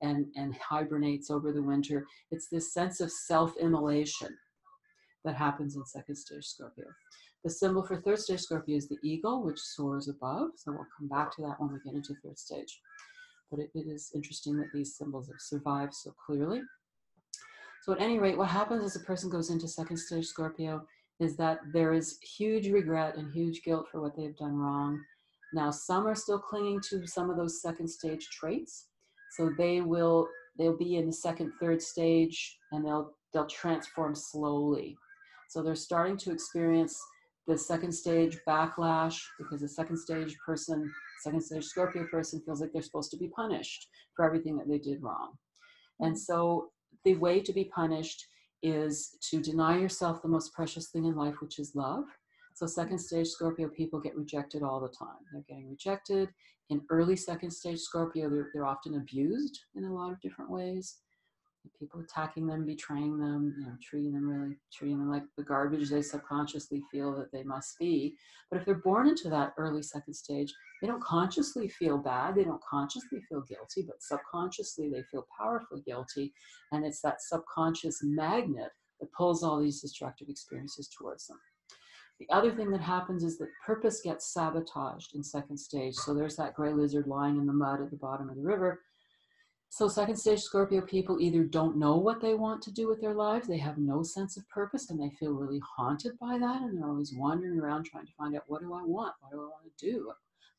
and 0.01 0.25
and 0.35 0.53
hibernates 0.55 1.31
over 1.31 1.51
the 1.51 1.63
winter. 1.63 2.05
It's 2.31 2.49
this 2.49 2.73
sense 2.73 2.99
of 2.99 3.11
self-immolation 3.11 4.35
that 5.23 5.35
happens 5.35 5.75
in 5.75 5.85
second 5.85 6.15
stage 6.15 6.45
Scorpio. 6.45 6.85
The 7.43 7.49
symbol 7.49 7.83
for 7.83 7.97
third 7.97 8.19
stage 8.19 8.41
Scorpio 8.41 8.75
is 8.75 8.87
the 8.87 8.97
eagle, 9.03 9.43
which 9.43 9.59
soars 9.59 10.07
above. 10.09 10.49
So 10.55 10.71
we'll 10.71 10.87
come 10.97 11.07
back 11.07 11.35
to 11.35 11.41
that 11.43 11.59
when 11.59 11.71
we 11.71 11.79
get 11.85 11.95
into 11.95 12.15
third 12.23 12.37
stage. 12.37 12.81
But 13.49 13.59
it, 13.59 13.71
it 13.73 13.87
is 13.87 14.11
interesting 14.13 14.57
that 14.57 14.71
these 14.73 14.97
symbols 14.97 15.27
have 15.27 15.39
survived 15.39 15.93
so 15.93 16.13
clearly. 16.25 16.61
So 17.83 17.93
at 17.93 18.01
any 18.01 18.19
rate, 18.19 18.37
what 18.37 18.49
happens 18.49 18.83
as 18.83 18.95
a 18.95 19.05
person 19.05 19.29
goes 19.29 19.49
into 19.49 19.67
second 19.67 19.97
stage 19.97 20.25
Scorpio 20.25 20.85
is 21.19 21.37
that 21.37 21.59
there 21.73 21.93
is 21.93 22.19
huge 22.21 22.69
regret 22.69 23.15
and 23.15 23.31
huge 23.31 23.63
guilt 23.63 23.87
for 23.89 24.01
what 24.01 24.15
they've 24.15 24.35
done 24.35 24.57
wrong. 24.57 25.01
Now, 25.53 25.71
some 25.71 26.05
are 26.05 26.15
still 26.15 26.39
clinging 26.39 26.81
to 26.89 27.07
some 27.07 27.29
of 27.29 27.37
those 27.37 27.61
second 27.61 27.87
stage 27.87 28.27
traits. 28.29 28.87
So 29.31 29.51
they 29.57 29.81
will 29.81 30.27
they'll 30.57 30.77
be 30.77 30.97
in 30.97 31.05
the 31.05 31.13
second, 31.13 31.53
third 31.59 31.81
stage 31.81 32.57
and 32.71 32.85
they'll 32.85 33.13
they'll 33.33 33.47
transform 33.47 34.15
slowly. 34.15 34.97
So 35.49 35.61
they're 35.61 35.75
starting 35.75 36.17
to 36.17 36.31
experience 36.31 36.99
the 37.47 37.57
second 37.57 37.93
stage 37.93 38.37
backlash 38.47 39.19
because 39.37 39.61
the 39.61 39.67
second 39.67 39.97
stage 39.97 40.35
person, 40.45 40.91
second 41.23 41.41
stage 41.41 41.63
Scorpio 41.63 42.05
person 42.11 42.41
feels 42.45 42.59
like 42.59 42.71
they're 42.73 42.81
supposed 42.81 43.11
to 43.11 43.17
be 43.17 43.29
punished 43.29 43.87
for 44.15 44.25
everything 44.25 44.57
that 44.57 44.67
they 44.67 44.77
did 44.77 45.01
wrong. 45.01 45.31
And 45.99 46.17
so 46.17 46.71
the 47.05 47.15
way 47.15 47.39
to 47.39 47.53
be 47.53 47.65
punished 47.65 48.25
is 48.63 49.17
to 49.29 49.41
deny 49.41 49.77
yourself 49.77 50.21
the 50.21 50.27
most 50.27 50.53
precious 50.53 50.89
thing 50.89 51.05
in 51.05 51.15
life, 51.15 51.35
which 51.39 51.59
is 51.59 51.75
love. 51.75 52.03
So, 52.53 52.65
second 52.65 52.97
stage 52.97 53.27
Scorpio 53.27 53.69
people 53.69 53.99
get 53.99 54.17
rejected 54.17 54.63
all 54.63 54.79
the 54.79 54.89
time. 54.89 55.19
They're 55.31 55.43
getting 55.47 55.69
rejected. 55.69 56.29
In 56.69 56.81
early 56.89 57.15
second 57.15 57.51
stage 57.51 57.79
Scorpio, 57.79 58.29
they're, 58.29 58.49
they're 58.51 58.65
often 58.65 58.95
abused 58.95 59.59
in 59.75 59.85
a 59.85 59.93
lot 59.93 60.11
of 60.11 60.19
different 60.21 60.49
ways 60.49 60.97
people 61.79 61.99
attacking 61.99 62.47
them, 62.47 62.65
betraying 62.65 63.17
them, 63.17 63.55
you 63.57 63.65
know, 63.65 63.73
treating 63.81 64.13
them 64.13 64.27
really, 64.29 64.55
treating 64.71 64.99
them 64.99 65.09
like 65.09 65.23
the 65.37 65.43
garbage 65.43 65.89
they 65.89 66.01
subconsciously 66.01 66.83
feel 66.91 67.15
that 67.15 67.31
they 67.31 67.43
must 67.43 67.77
be. 67.79 68.15
But 68.49 68.59
if 68.59 68.65
they're 68.65 68.75
born 68.75 69.07
into 69.07 69.29
that 69.29 69.53
early 69.57 69.81
second 69.81 70.13
stage, 70.13 70.53
they 70.81 70.87
don't 70.87 71.03
consciously 71.03 71.67
feel 71.67 71.97
bad, 71.97 72.35
they 72.35 72.43
don't 72.43 72.61
consciously 72.69 73.19
feel 73.27 73.41
guilty, 73.41 73.83
but 73.87 74.01
subconsciously 74.01 74.89
they 74.89 75.03
feel 75.11 75.25
powerfully 75.37 75.81
guilty. 75.85 76.33
And 76.71 76.85
it's 76.85 77.01
that 77.01 77.21
subconscious 77.21 77.99
magnet 78.03 78.71
that 78.99 79.13
pulls 79.13 79.43
all 79.43 79.59
these 79.59 79.81
destructive 79.81 80.29
experiences 80.29 80.89
towards 80.89 81.27
them. 81.27 81.37
The 82.19 82.29
other 82.31 82.51
thing 82.51 82.71
that 82.71 82.81
happens 82.81 83.23
is 83.23 83.37
that 83.37 83.49
purpose 83.65 84.01
gets 84.01 84.33
sabotaged 84.33 85.13
in 85.15 85.23
second 85.23 85.57
stage. 85.57 85.93
So 85.93 86.13
there's 86.13 86.35
that 86.37 86.55
gray 86.55 86.73
lizard 86.73 87.05
lying 87.07 87.37
in 87.37 87.45
the 87.45 87.53
mud 87.53 87.81
at 87.81 87.91
the 87.91 87.97
bottom 87.97 88.29
of 88.29 88.35
the 88.35 88.41
river 88.41 88.81
so, 89.69 89.87
second 89.87 90.15
stage 90.15 90.39
Scorpio 90.39 90.81
people 90.81 91.19
either 91.19 91.43
don't 91.43 91.77
know 91.77 91.97
what 91.97 92.21
they 92.21 92.33
want 92.33 92.61
to 92.63 92.71
do 92.71 92.87
with 92.87 93.01
their 93.01 93.13
lives, 93.13 93.47
they 93.47 93.57
have 93.57 93.77
no 93.77 94.01
sense 94.01 94.37
of 94.37 94.47
purpose, 94.49 94.89
and 94.89 94.99
they 94.99 95.13
feel 95.19 95.33
really 95.33 95.61
haunted 95.77 96.17
by 96.19 96.37
that, 96.37 96.61
and 96.61 96.77
they're 96.77 96.87
always 96.87 97.13
wandering 97.13 97.59
around 97.59 97.85
trying 97.85 98.05
to 98.05 98.13
find 98.17 98.35
out 98.35 98.43
what 98.47 98.61
do 98.61 98.73
I 98.73 98.83
want? 98.83 99.13
What 99.19 99.31
do 99.31 99.41
I 99.41 99.45
want 99.45 99.63
to 99.65 99.85
do? 99.85 100.11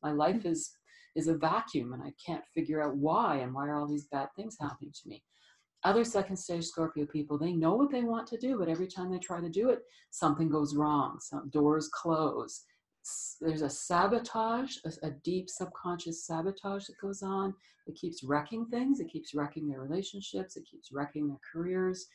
My 0.02 0.12
life 0.12 0.44
is 0.44 0.70
is 1.16 1.26
a 1.26 1.36
vacuum, 1.36 1.94
and 1.94 2.02
I 2.02 2.12
can't 2.24 2.44
figure 2.54 2.82
out 2.82 2.96
why, 2.96 3.36
and 3.36 3.52
why 3.54 3.66
are 3.66 3.76
all 3.76 3.88
these 3.88 4.06
bad 4.12 4.28
things 4.36 4.56
happening 4.60 4.92
to 4.92 5.08
me? 5.08 5.24
Other 5.84 6.04
second 6.04 6.36
stage 6.36 6.64
Scorpio 6.64 7.06
people, 7.06 7.38
they 7.38 7.52
know 7.52 7.74
what 7.74 7.90
they 7.90 8.02
want 8.02 8.26
to 8.28 8.38
do, 8.38 8.58
but 8.58 8.68
every 8.68 8.88
time 8.88 9.10
they 9.10 9.18
try 9.18 9.40
to 9.40 9.48
do 9.48 9.70
it, 9.70 9.80
something 10.10 10.48
goes 10.48 10.76
wrong. 10.76 11.18
Some 11.20 11.48
doors 11.50 11.88
close 11.94 12.64
there's 13.40 13.62
a 13.62 13.70
sabotage, 13.70 14.76
a, 14.84 15.06
a, 15.06 15.10
deep 15.10 15.48
subconscious 15.48 16.26
sabotage 16.26 16.86
that 16.86 16.98
goes 17.00 17.22
on. 17.22 17.54
It 17.86 17.94
keeps 17.94 18.24
wrecking 18.24 18.66
things. 18.66 19.00
It 19.00 19.08
keeps 19.08 19.34
wrecking 19.34 19.68
their 19.68 19.80
relationships. 19.80 20.56
It 20.56 20.66
keeps 20.70 20.92
wrecking 20.92 21.28
their 21.28 21.40
careers. 21.52 22.06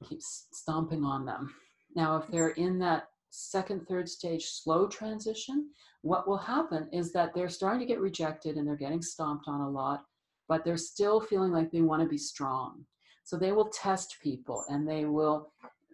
It 0.00 0.08
keeps 0.08 0.46
stomping 0.52 1.04
on 1.04 1.24
them. 1.24 1.54
Now, 1.94 2.16
if 2.16 2.28
they're 2.28 2.50
in 2.50 2.78
that 2.80 3.08
second, 3.30 3.86
third 3.86 4.08
stage 4.08 4.46
slow 4.46 4.86
transition, 4.86 5.70
what 6.02 6.28
will 6.28 6.38
happen 6.38 6.88
is 6.92 7.12
that 7.12 7.34
they're 7.34 7.48
starting 7.48 7.80
to 7.80 7.86
get 7.86 8.00
rejected 8.00 8.56
and 8.56 8.66
they're 8.66 8.76
getting 8.76 9.02
stomped 9.02 9.48
on 9.48 9.60
a 9.60 9.70
lot, 9.70 10.04
but 10.48 10.64
they're 10.64 10.76
still 10.76 11.20
feeling 11.20 11.52
like 11.52 11.70
they 11.70 11.80
want 11.80 12.02
to 12.02 12.08
be 12.08 12.18
strong. 12.18 12.84
So 13.24 13.36
they 13.36 13.52
will 13.52 13.68
test 13.68 14.16
people 14.22 14.64
and 14.68 14.88
they 14.88 15.06
will 15.06 15.52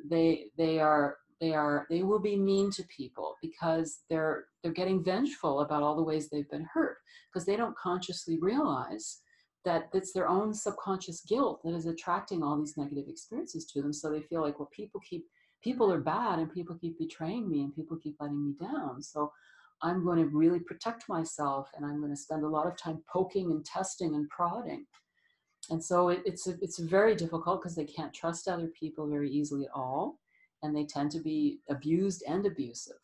they 0.09 0.47
they 0.56 0.80
are 0.80 1.18
they 1.40 1.54
are 1.54 1.87
they 1.90 2.02
will 2.02 2.18
be 2.18 2.37
mean 2.37 2.70
to 2.70 2.85
people 2.85 3.37
because 3.40 4.00
they're 4.11 4.44
they're 4.62 4.73
getting 4.73 5.02
vengeful 5.02 5.61
about 5.61 5.82
all 5.82 5.97
the 5.97 6.02
ways 6.02 6.28
they've 6.28 6.50
been 6.50 6.66
hurt 6.73 6.99
because 7.32 7.47
they 7.47 7.56
don't 7.56 7.76
consciously 7.76 8.38
realize 8.40 9.20
that 9.64 9.88
it's 9.92 10.12
their 10.12 10.28
own 10.28 10.54
subconscious 10.54 11.23
guilt 11.23 11.61
that 11.64 11.75
is 11.75 11.87
attracting 11.87 12.42
all 12.42 12.59
these 12.59 12.76
negative 12.76 13.04
experiences 13.09 13.66
to 13.66 13.82
them. 13.82 13.92
So 13.92 14.11
they 14.11 14.23
feel 14.23 14.42
like 14.42 14.59
well 14.59 14.70
people 14.75 15.00
keep 15.09 15.25
people 15.62 15.92
are 15.92 16.00
bad 16.00 16.38
and 16.38 16.52
people 16.52 16.76
keep 16.76 16.99
betraying 16.99 17.49
me 17.50 17.62
and 17.62 17.75
people 17.75 17.97
keep 17.97 18.16
letting 18.20 18.44
me 18.44 18.54
down. 18.61 19.02
So 19.02 19.32
i'm 19.82 20.04
going 20.04 20.18
to 20.18 20.26
really 20.26 20.61
protect 20.61 21.09
myself 21.09 21.70
and 21.75 21.87
i'm 21.87 22.00
going 22.00 22.12
to 22.12 22.20
spend 22.20 22.44
a 22.44 22.49
lot 22.49 22.66
of 22.66 22.76
time 22.76 23.02
poking 23.11 23.50
and 23.50 23.64
testing 23.64 24.14
and 24.14 24.28
prodding. 24.28 24.85
And 25.70 25.82
so 25.82 26.09
it, 26.09 26.23
it's 26.25 26.47
a, 26.49 26.54
it's 26.61 26.78
very 26.78 27.14
difficult 27.14 27.62
because 27.62 27.76
they 27.76 27.85
can't 27.85 28.12
trust 28.12 28.49
other 28.49 28.70
people 28.78 29.09
very 29.09 29.30
easily 29.30 29.64
at 29.64 29.70
all 29.75 30.18
and 30.62 30.75
they 30.75 30.85
tend 30.85 31.11
to 31.12 31.21
be 31.21 31.61
abused 31.69 32.23
and 32.26 32.47
abusive. 32.47 32.97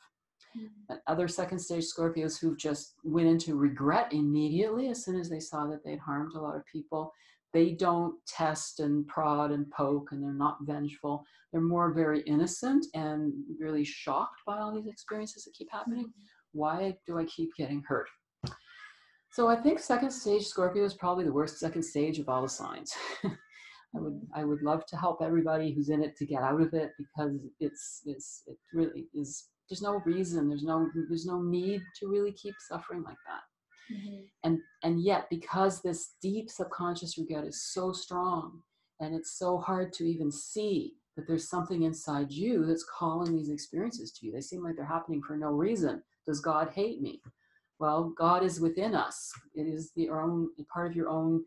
Mm-hmm. 0.57 0.95
Other 1.07 1.29
second 1.29 1.59
stage 1.59 1.85
Scorpios 1.85 2.41
who 2.41 2.57
just 2.57 2.95
went 3.05 3.29
into 3.29 3.57
regret 3.57 4.13
immediately 4.13 4.89
as 4.89 5.05
soon 5.05 5.19
as 5.19 5.29
they 5.29 5.41
saw 5.41 5.67
that 5.67 5.85
they'd 5.85 5.99
harmed 5.99 6.35
a 6.35 6.41
lot 6.41 6.57
of 6.57 6.63
people. 6.71 7.13
They 7.53 7.73
don't 7.73 8.15
test 8.27 8.81
and 8.81 9.07
prod 9.07 9.51
and 9.51 9.71
poke 9.71 10.09
and 10.13 10.23
they're 10.23 10.33
not 10.33 10.59
vengeful. 10.63 11.25
They're 11.53 11.61
more 11.61 11.93
very 11.93 12.21
innocent 12.23 12.87
and 12.95 13.33
really 13.59 13.85
shocked 13.85 14.41
by 14.47 14.59
all 14.59 14.75
these 14.75 14.89
experiences 14.89 15.45
that 15.45 15.55
keep 15.55 15.69
happening. 15.71 16.07
Mm-hmm. 16.07 16.23
Why 16.53 16.97
do 17.07 17.19
I 17.19 17.25
keep 17.25 17.51
getting 17.57 17.83
hurt? 17.87 18.09
So 19.31 19.49
I 19.49 19.57
think 19.57 19.79
second 19.79 20.11
stage 20.11 20.47
Scorpio 20.47 20.85
is 20.85 20.95
probably 20.95 21.25
the 21.25 21.33
worst 21.33 21.59
second 21.59 21.83
stage 21.83 22.19
of 22.19 22.29
all 22.29 22.43
the 22.43 22.49
signs. 22.49 22.95
I 23.95 24.00
would 24.00 24.21
I 24.35 24.45
would 24.45 24.62
love 24.62 24.85
to 24.87 24.97
help 24.97 25.23
everybody 25.23 25.73
who's 25.73 25.88
in 25.90 26.02
it 26.02 26.16
to 26.16 26.26
get 26.26 26.43
out 26.43 26.61
of 26.61 26.75
it 26.75 26.93
because 26.99 27.38
it's 27.61 28.02
it's 28.05 28.43
it 28.47 28.59
really 28.73 29.07
is 29.14 29.49
there's 29.69 29.83
no 29.83 30.00
reason 30.05 30.49
there's 30.49 30.64
no 30.64 30.88
there's 31.09 31.26
no 31.26 31.43
need 31.43 31.81
to 32.00 32.09
really 32.09 32.33
keep 32.33 32.55
suffering 32.69 33.02
like 33.02 33.16
that. 33.26 33.43
Mm-hmm. 33.93 34.23
and 34.43 34.59
and 34.83 35.00
yet 35.00 35.26
because 35.31 35.81
this 35.81 36.14
deep 36.21 36.50
subconscious 36.50 37.16
regret 37.19 37.45
is 37.45 37.73
so 37.73 37.93
strong 37.93 38.62
and 38.99 39.14
it's 39.14 39.38
so 39.38 39.59
hard 39.59 39.93
to 39.93 40.05
even 40.05 40.33
see 40.33 40.95
that 41.16 41.28
there's 41.28 41.49
something 41.49 41.85
inside 41.85 42.33
you 42.33 42.66
that's 42.66 42.85
calling 42.85 43.37
these 43.37 43.49
experiences 43.49 44.11
to 44.12 44.26
you 44.26 44.33
they 44.33 44.40
seem 44.40 44.64
like 44.64 44.75
they're 44.75 44.85
happening 44.85 45.23
for 45.23 45.37
no 45.37 45.50
reason. 45.50 46.02
Does 46.26 46.40
god 46.40 46.71
hate 46.75 47.00
me? 47.00 47.23
Well 47.78 48.12
god 48.19 48.43
is 48.43 48.61
within 48.61 48.97
us. 48.97 49.33
It 49.55 49.69
is 49.69 49.93
the 49.95 50.11
own 50.11 50.49
part 50.73 50.90
of 50.90 50.97
your 50.97 51.09
own 51.09 51.45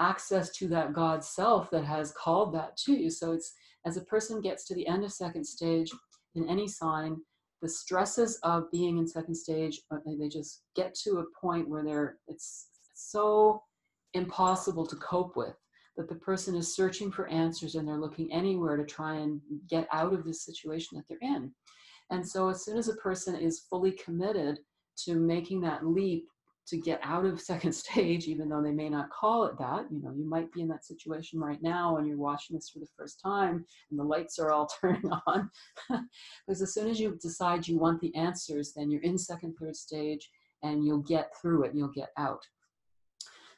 access 0.00 0.50
to 0.56 0.68
that 0.68 0.92
God 0.92 1.22
self 1.22 1.70
that 1.70 1.84
has 1.84 2.12
called 2.12 2.54
that 2.54 2.76
to 2.78 2.92
you. 2.92 3.10
So 3.10 3.32
it's 3.32 3.52
as 3.86 3.96
a 3.96 4.02
person 4.02 4.40
gets 4.40 4.64
to 4.66 4.74
the 4.74 4.86
end 4.86 5.04
of 5.04 5.12
second 5.12 5.44
stage 5.44 5.92
in 6.34 6.48
any 6.48 6.66
sign, 6.68 7.16
the 7.62 7.68
stresses 7.68 8.38
of 8.42 8.70
being 8.70 8.98
in 8.98 9.06
second 9.06 9.34
stage, 9.34 9.80
uh, 9.90 9.98
they 10.18 10.28
just 10.28 10.62
get 10.74 10.94
to 11.04 11.18
a 11.18 11.40
point 11.40 11.68
where 11.68 11.84
they're 11.84 12.18
it's 12.26 12.68
so 12.94 13.62
impossible 14.14 14.86
to 14.86 14.96
cope 14.96 15.36
with 15.36 15.54
that 15.96 16.08
the 16.08 16.14
person 16.14 16.54
is 16.54 16.74
searching 16.74 17.10
for 17.10 17.28
answers 17.28 17.74
and 17.74 17.86
they're 17.86 18.00
looking 18.00 18.32
anywhere 18.32 18.76
to 18.76 18.84
try 18.84 19.16
and 19.16 19.40
get 19.68 19.86
out 19.92 20.12
of 20.12 20.24
this 20.24 20.44
situation 20.44 20.96
that 20.96 21.04
they're 21.08 21.18
in. 21.36 21.52
And 22.10 22.26
so 22.26 22.48
as 22.48 22.64
soon 22.64 22.76
as 22.76 22.88
a 22.88 22.96
person 22.96 23.36
is 23.36 23.66
fully 23.68 23.92
committed 23.92 24.58
to 25.04 25.14
making 25.14 25.60
that 25.62 25.86
leap 25.86 26.26
to 26.70 26.78
get 26.78 27.00
out 27.02 27.24
of 27.24 27.40
second 27.40 27.72
stage, 27.72 28.26
even 28.26 28.48
though 28.48 28.62
they 28.62 28.72
may 28.72 28.88
not 28.88 29.10
call 29.10 29.44
it 29.44 29.58
that. 29.58 29.86
You 29.90 30.02
know, 30.02 30.12
you 30.16 30.28
might 30.28 30.52
be 30.52 30.62
in 30.62 30.68
that 30.68 30.84
situation 30.84 31.38
right 31.38 31.62
now 31.62 31.96
and 31.96 32.06
you're 32.06 32.16
watching 32.16 32.56
this 32.56 32.70
for 32.70 32.78
the 32.78 32.88
first 32.96 33.20
time 33.20 33.64
and 33.90 33.98
the 33.98 34.04
lights 34.04 34.38
are 34.38 34.52
all 34.52 34.68
turning 34.80 35.10
on. 35.26 35.50
because 36.46 36.62
as 36.62 36.74
soon 36.74 36.88
as 36.88 36.98
you 36.98 37.18
decide 37.20 37.66
you 37.66 37.78
want 37.78 38.00
the 38.00 38.14
answers, 38.14 38.72
then 38.74 38.90
you're 38.90 39.02
in 39.02 39.18
second, 39.18 39.54
third 39.60 39.76
stage 39.76 40.30
and 40.62 40.84
you'll 40.84 41.02
get 41.02 41.30
through 41.40 41.64
it, 41.64 41.72
you'll 41.74 41.88
get 41.88 42.10
out. 42.18 42.42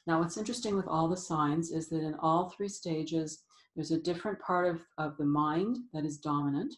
Now, 0.07 0.19
what's 0.19 0.37
interesting 0.37 0.75
with 0.75 0.89
all 0.89 1.09
the 1.09 1.17
signs 1.17 1.71
is 1.71 1.89
that 1.91 2.03
in 2.03 2.15
all 2.21 2.51
three 2.51 2.69
stages, 2.69 3.45
there's 3.77 3.93
a 3.93 4.01
different 4.01 4.41
part 4.41 4.67
of, 4.67 4.81
of 4.99 5.17
the 5.17 5.25
mind 5.25 5.79
that 5.93 6.05
is 6.05 6.19
dominant. 6.19 6.75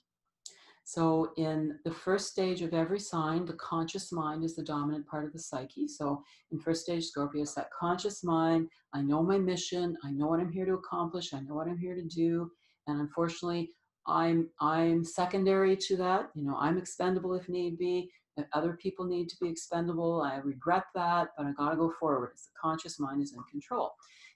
So, 0.86 1.32
in 1.38 1.78
the 1.84 1.90
first 1.90 2.28
stage 2.28 2.60
of 2.60 2.74
every 2.74 3.00
sign, 3.00 3.46
the 3.46 3.54
conscious 3.54 4.12
mind 4.12 4.44
is 4.44 4.54
the 4.54 4.62
dominant 4.62 5.06
part 5.06 5.24
of 5.24 5.32
the 5.32 5.38
psyche. 5.38 5.88
So, 5.88 6.22
in 6.52 6.58
first 6.60 6.82
stage 6.82 7.06
Scorpio, 7.06 7.42
it's 7.42 7.54
that 7.54 7.70
conscious 7.78 8.22
mind. 8.22 8.68
I 8.92 9.00
know 9.00 9.22
my 9.22 9.38
mission. 9.38 9.96
I 10.04 10.10
know 10.10 10.26
what 10.26 10.40
I'm 10.40 10.52
here 10.52 10.66
to 10.66 10.74
accomplish. 10.74 11.32
I 11.32 11.40
know 11.40 11.54
what 11.54 11.68
I'm 11.68 11.78
here 11.78 11.94
to 11.94 12.04
do. 12.04 12.50
And 12.86 13.00
unfortunately, 13.00 13.70
I'm 14.06 14.50
I'm 14.60 15.04
secondary 15.04 15.76
to 15.76 15.96
that. 15.96 16.28
You 16.34 16.44
know, 16.44 16.56
I'm 16.58 16.76
expendable 16.76 17.34
if 17.34 17.48
need 17.48 17.78
be. 17.78 18.10
If 18.36 18.46
other 18.52 18.74
people 18.74 19.06
need 19.06 19.28
to 19.30 19.36
be 19.40 19.48
expendable, 19.48 20.20
I 20.20 20.36
regret 20.36 20.84
that, 20.94 21.28
but 21.36 21.46
I 21.46 21.52
gotta 21.52 21.76
go 21.76 21.92
forward. 21.98 22.30
It's 22.34 22.46
the 22.46 22.52
conscious 22.60 22.98
mind 22.98 23.22
is 23.22 23.32
in 23.32 23.42
control. 23.50 23.92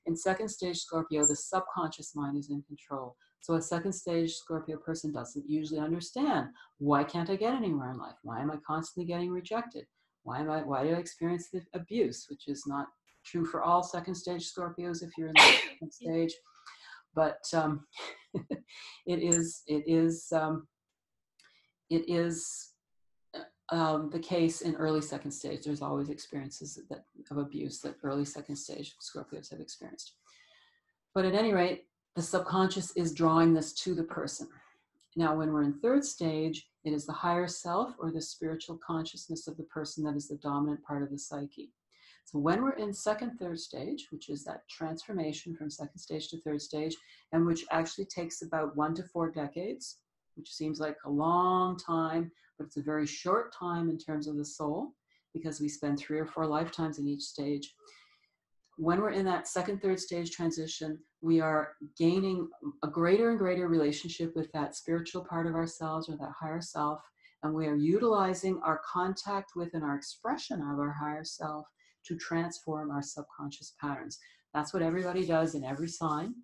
In 0.06 0.16
second 0.16 0.48
stage 0.48 0.78
Scorpio, 0.78 1.26
the 1.26 1.36
subconscious 1.36 2.14
mind 2.14 2.38
is 2.38 2.48
in 2.48 2.62
control. 2.62 3.16
So 3.40 3.54
a 3.54 3.62
second 3.62 3.92
stage 3.92 4.35
Scorpio 4.35 4.76
person 4.78 5.12
doesn't 5.12 5.49
usually 5.49 5.80
understand 5.80 6.49
why 6.78 7.04
can't 7.04 7.30
I 7.30 7.37
get 7.37 7.54
anywhere 7.54 7.90
in 7.90 7.99
life? 7.99 8.16
Why 8.23 8.40
am 8.40 8.50
I 8.50 8.57
constantly 8.66 9.07
getting 9.07 9.30
rejected? 9.30 9.87
Why 10.25 10.40
am 10.40 10.50
I 10.50 10.62
why 10.62 10.85
do 10.85 10.90
I 10.90 10.99
experience 10.99 11.49
the 11.50 11.62
abuse, 11.75 12.26
which 12.28 12.49
is 12.49 12.64
not 12.66 12.88
true 13.25 13.45
for 13.45 13.62
all 13.62 13.83
second 13.83 14.14
stage 14.14 14.52
Scorpios 14.52 15.02
if 15.02 15.11
you're 15.16 15.28
in 15.28 15.35
the 15.35 15.40
second 15.71 15.92
stage. 15.92 16.35
But 17.14 17.42
um, 17.54 17.87
it 19.07 19.23
is 19.23 19.62
it 19.66 19.85
is 19.87 20.26
um, 20.33 20.66
it 21.90 22.09
is 22.09 22.73
uh, 23.35 23.75
um, 23.75 24.11
the 24.11 24.18
case 24.18 24.61
in 24.61 24.76
early 24.76 25.00
second 25.00 25.30
stage. 25.30 25.64
There's 25.64 25.83
always 25.83 26.11
experiences 26.11 26.78
that, 26.90 27.04
of 27.30 27.38
abuse 27.38 27.80
that 27.80 27.97
early 28.02 28.25
second 28.25 28.57
stage 28.57 28.95
Scorpios 29.00 29.50
have 29.50 29.61
experienced. 29.61 30.14
But 31.14 31.25
at 31.25 31.35
any 31.35 31.52
rate, 31.52 31.85
the 32.18 32.25
subconscious 32.25 32.90
is 32.96 33.14
drawing 33.14 33.54
this 33.54 33.72
to 33.72 33.94
the 33.94 34.02
person. 34.02 34.48
Now, 35.14 35.37
when 35.37 35.52
we're 35.52 35.62
in 35.62 35.75
third 35.75 36.04
stage, 36.04 36.68
it 36.82 36.92
is 36.92 37.06
the 37.06 37.12
higher 37.12 37.46
self 37.46 37.94
or 37.96 38.10
the 38.10 38.20
spiritual 38.20 38.76
consciousness 38.84 39.46
of 39.46 39.56
the 39.56 39.62
person 39.62 40.02
that 40.02 40.16
is 40.16 40.26
the 40.26 40.34
dominant 40.38 40.82
part 40.82 41.04
of 41.04 41.12
the 41.12 41.18
psyche. 41.18 41.70
So, 42.25 42.40
when 42.40 42.60
we're 42.60 42.72
in 42.72 42.92
second, 42.92 43.38
third 43.38 43.60
stage, 43.60 44.08
which 44.10 44.30
is 44.30 44.42
that 44.42 44.68
transformation 44.68 45.54
from 45.54 45.70
second 45.70 45.96
stage 46.00 46.26
to 46.30 46.40
third 46.40 46.60
stage, 46.60 46.96
and 47.30 47.46
which 47.46 47.64
actually 47.70 48.06
takes 48.06 48.42
about 48.42 48.76
one 48.76 48.94
to 48.94 49.04
four 49.04 49.30
decades, 49.30 49.98
which 50.37 50.52
seems 50.52 50.80
like 50.80 50.96
a 51.04 51.10
long 51.10 51.78
time, 51.78 52.32
but 52.58 52.66
it's 52.66 52.78
a 52.78 52.82
very 52.82 53.06
short 53.06 53.54
time 53.54 53.88
in 53.88 53.96
terms 53.96 54.26
of 54.26 54.37
the 54.37 54.44
soul 54.44 54.88
because 55.32 55.60
we 55.60 55.68
spend 55.68 56.00
three 56.00 56.18
or 56.18 56.26
four 56.26 56.48
lifetimes 56.48 56.98
in 56.98 57.06
each 57.06 57.22
stage 57.22 57.76
when 58.78 59.00
we're 59.00 59.11
in 59.11 59.25
that 59.25 59.49
second, 59.49 59.82
third 59.82 59.99
stage 59.99 60.30
transition, 60.30 61.00
we 61.20 61.40
are 61.40 61.73
gaining 61.99 62.49
a 62.85 62.88
greater 62.88 63.30
and 63.30 63.38
greater 63.38 63.66
relationship 63.66 64.37
with 64.37 64.50
that 64.52 64.76
spiritual 64.76 65.25
part 65.25 65.49
of 65.49 65.56
ourselves 65.56 66.08
or 66.08 66.16
that 66.16 66.30
higher 66.40 66.61
self. 66.61 67.00
And 67.42 67.52
we 67.52 67.66
are 67.66 67.75
utilizing 67.75 68.61
our 68.64 68.80
contact 68.88 69.52
with 69.56 69.75
and 69.75 69.82
our 69.82 69.97
expression 69.97 70.61
of 70.61 70.78
our 70.78 70.92
higher 70.92 71.25
self 71.25 71.66
to 72.06 72.16
transform 72.16 72.92
our 72.92 73.02
subconscious 73.02 73.75
patterns. 73.80 74.16
That's 74.54 74.73
what 74.73 74.82
everybody 74.82 75.26
does 75.26 75.56
in 75.56 75.64
every 75.64 75.88
sign. 75.88 76.35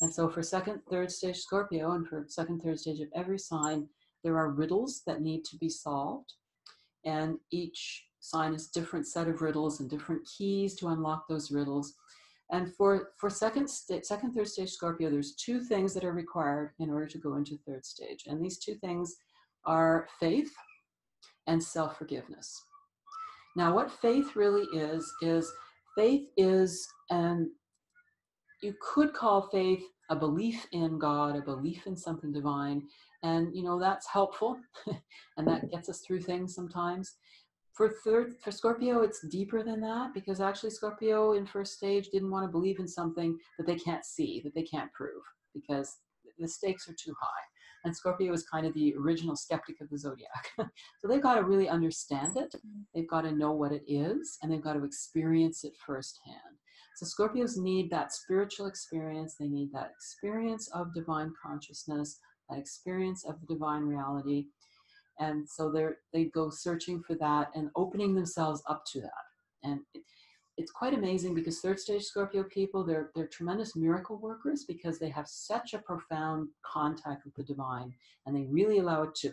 And 0.00 0.12
so 0.12 0.30
for 0.30 0.42
second, 0.42 0.80
third 0.90 1.12
stage 1.12 1.36
Scorpio 1.36 1.92
and 1.92 2.08
for 2.08 2.24
second, 2.26 2.62
third 2.62 2.80
stage 2.80 3.00
of 3.00 3.08
every 3.14 3.38
sign, 3.38 3.86
there 4.24 4.38
are 4.38 4.50
riddles 4.50 5.02
that 5.06 5.20
need 5.20 5.44
to 5.44 5.58
be 5.58 5.68
solved. 5.68 6.32
And 7.04 7.36
each 7.52 8.05
sign 8.26 8.54
is 8.54 8.68
different 8.68 9.06
set 9.06 9.28
of 9.28 9.40
riddles 9.40 9.80
and 9.80 9.88
different 9.88 10.26
keys 10.26 10.74
to 10.76 10.88
unlock 10.88 11.26
those 11.28 11.50
riddles. 11.50 11.94
And 12.50 12.74
for, 12.74 13.10
for 13.18 13.28
second, 13.28 13.68
second, 13.68 14.32
third 14.32 14.48
stage 14.48 14.70
Scorpio, 14.70 15.10
there's 15.10 15.34
two 15.34 15.60
things 15.60 15.94
that 15.94 16.04
are 16.04 16.12
required 16.12 16.72
in 16.78 16.90
order 16.90 17.06
to 17.06 17.18
go 17.18 17.34
into 17.34 17.58
third 17.66 17.84
stage. 17.84 18.24
And 18.26 18.42
these 18.42 18.58
two 18.58 18.74
things 18.76 19.16
are 19.64 20.06
faith 20.20 20.52
and 21.48 21.62
self 21.62 21.98
forgiveness. 21.98 22.62
Now, 23.56 23.74
what 23.74 23.90
faith 23.90 24.36
really 24.36 24.66
is, 24.78 25.10
is 25.22 25.50
faith 25.96 26.28
is, 26.36 26.86
and 27.10 27.48
you 28.62 28.74
could 28.80 29.12
call 29.12 29.48
faith 29.48 29.82
a 30.10 30.16
belief 30.16 30.66
in 30.72 30.98
God, 30.98 31.36
a 31.36 31.40
belief 31.40 31.86
in 31.86 31.96
something 31.96 32.32
divine. 32.32 32.82
And, 33.22 33.54
you 33.56 33.64
know, 33.64 33.80
that's 33.80 34.06
helpful 34.06 34.58
and 35.36 35.48
that 35.48 35.70
gets 35.70 35.88
us 35.88 36.00
through 36.00 36.20
things 36.20 36.54
sometimes 36.54 37.16
for 37.76 37.90
third 38.04 38.34
for 38.42 38.50
scorpio 38.50 39.02
it's 39.02 39.26
deeper 39.28 39.62
than 39.62 39.80
that 39.80 40.14
because 40.14 40.40
actually 40.40 40.70
scorpio 40.70 41.34
in 41.34 41.46
first 41.46 41.74
stage 41.74 42.08
didn't 42.08 42.30
want 42.30 42.44
to 42.44 42.50
believe 42.50 42.78
in 42.78 42.88
something 42.88 43.36
that 43.58 43.66
they 43.66 43.76
can't 43.76 44.04
see 44.04 44.40
that 44.42 44.54
they 44.54 44.62
can't 44.62 44.92
prove 44.92 45.22
because 45.54 45.98
the 46.38 46.48
stakes 46.48 46.88
are 46.88 46.94
too 46.94 47.14
high. 47.20 47.42
And 47.84 47.96
scorpio 47.96 48.32
is 48.32 48.44
kind 48.48 48.66
of 48.66 48.74
the 48.74 48.94
original 48.96 49.36
skeptic 49.36 49.80
of 49.80 49.88
the 49.90 49.98
zodiac. 49.98 50.50
So 51.00 51.08
they've 51.08 51.22
got 51.22 51.36
to 51.36 51.44
really 51.44 51.68
understand 51.68 52.36
it 52.36 52.54
they've 52.94 53.08
got 53.08 53.20
to 53.22 53.32
know 53.32 53.52
what 53.52 53.72
it 53.72 53.84
is 53.86 54.38
and 54.42 54.50
they've 54.50 54.62
got 54.62 54.72
to 54.72 54.84
experience 54.84 55.62
it 55.62 55.74
firsthand. 55.86 56.56
So 56.96 57.06
scorpios 57.06 57.58
need 57.58 57.90
that 57.90 58.12
spiritual 58.12 58.66
experience 58.66 59.36
they 59.38 59.48
need 59.48 59.72
that 59.72 59.92
experience 59.94 60.68
of 60.72 60.94
divine 60.94 61.32
consciousness 61.40 62.18
that 62.48 62.58
experience 62.58 63.24
of 63.24 63.40
the 63.40 63.54
divine 63.54 63.82
reality 63.82 64.46
and 65.18 65.48
so 65.48 65.70
they 65.70 65.86
they 66.12 66.24
go 66.26 66.50
searching 66.50 67.02
for 67.02 67.14
that 67.16 67.50
and 67.54 67.70
opening 67.76 68.14
themselves 68.14 68.62
up 68.68 68.84
to 68.92 69.00
that. 69.00 69.10
And 69.62 69.80
it, 69.94 70.02
it's 70.56 70.70
quite 70.70 70.94
amazing 70.94 71.34
because 71.34 71.60
third 71.60 71.78
stage 71.78 72.02
scorpio 72.02 72.42
people 72.44 72.84
they're 72.84 73.10
they're 73.14 73.26
tremendous 73.26 73.76
miracle 73.76 74.18
workers 74.18 74.64
because 74.64 74.98
they 74.98 75.10
have 75.10 75.28
such 75.28 75.74
a 75.74 75.78
profound 75.78 76.48
contact 76.64 77.24
with 77.24 77.34
the 77.34 77.42
divine 77.42 77.92
and 78.24 78.34
they 78.34 78.46
really 78.50 78.78
allow 78.78 79.02
it 79.02 79.14
to 79.16 79.32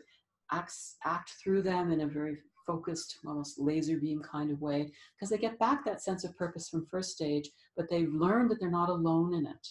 act, 0.51 0.73
act 1.05 1.33
through 1.41 1.61
them 1.61 1.91
in 1.91 2.01
a 2.01 2.07
very 2.07 2.37
focused 2.67 3.17
almost 3.25 3.59
laser 3.59 3.97
beam 3.97 4.21
kind 4.21 4.51
of 4.51 4.61
way 4.61 4.89
because 5.15 5.29
they 5.29 5.37
get 5.37 5.59
back 5.59 5.83
that 5.83 6.01
sense 6.01 6.23
of 6.23 6.37
purpose 6.37 6.69
from 6.69 6.85
first 6.85 7.11
stage 7.11 7.49
but 7.75 7.89
they've 7.89 8.13
learned 8.13 8.49
that 8.49 8.59
they're 8.59 8.69
not 8.69 8.89
alone 8.89 9.33
in 9.33 9.45
it. 9.45 9.67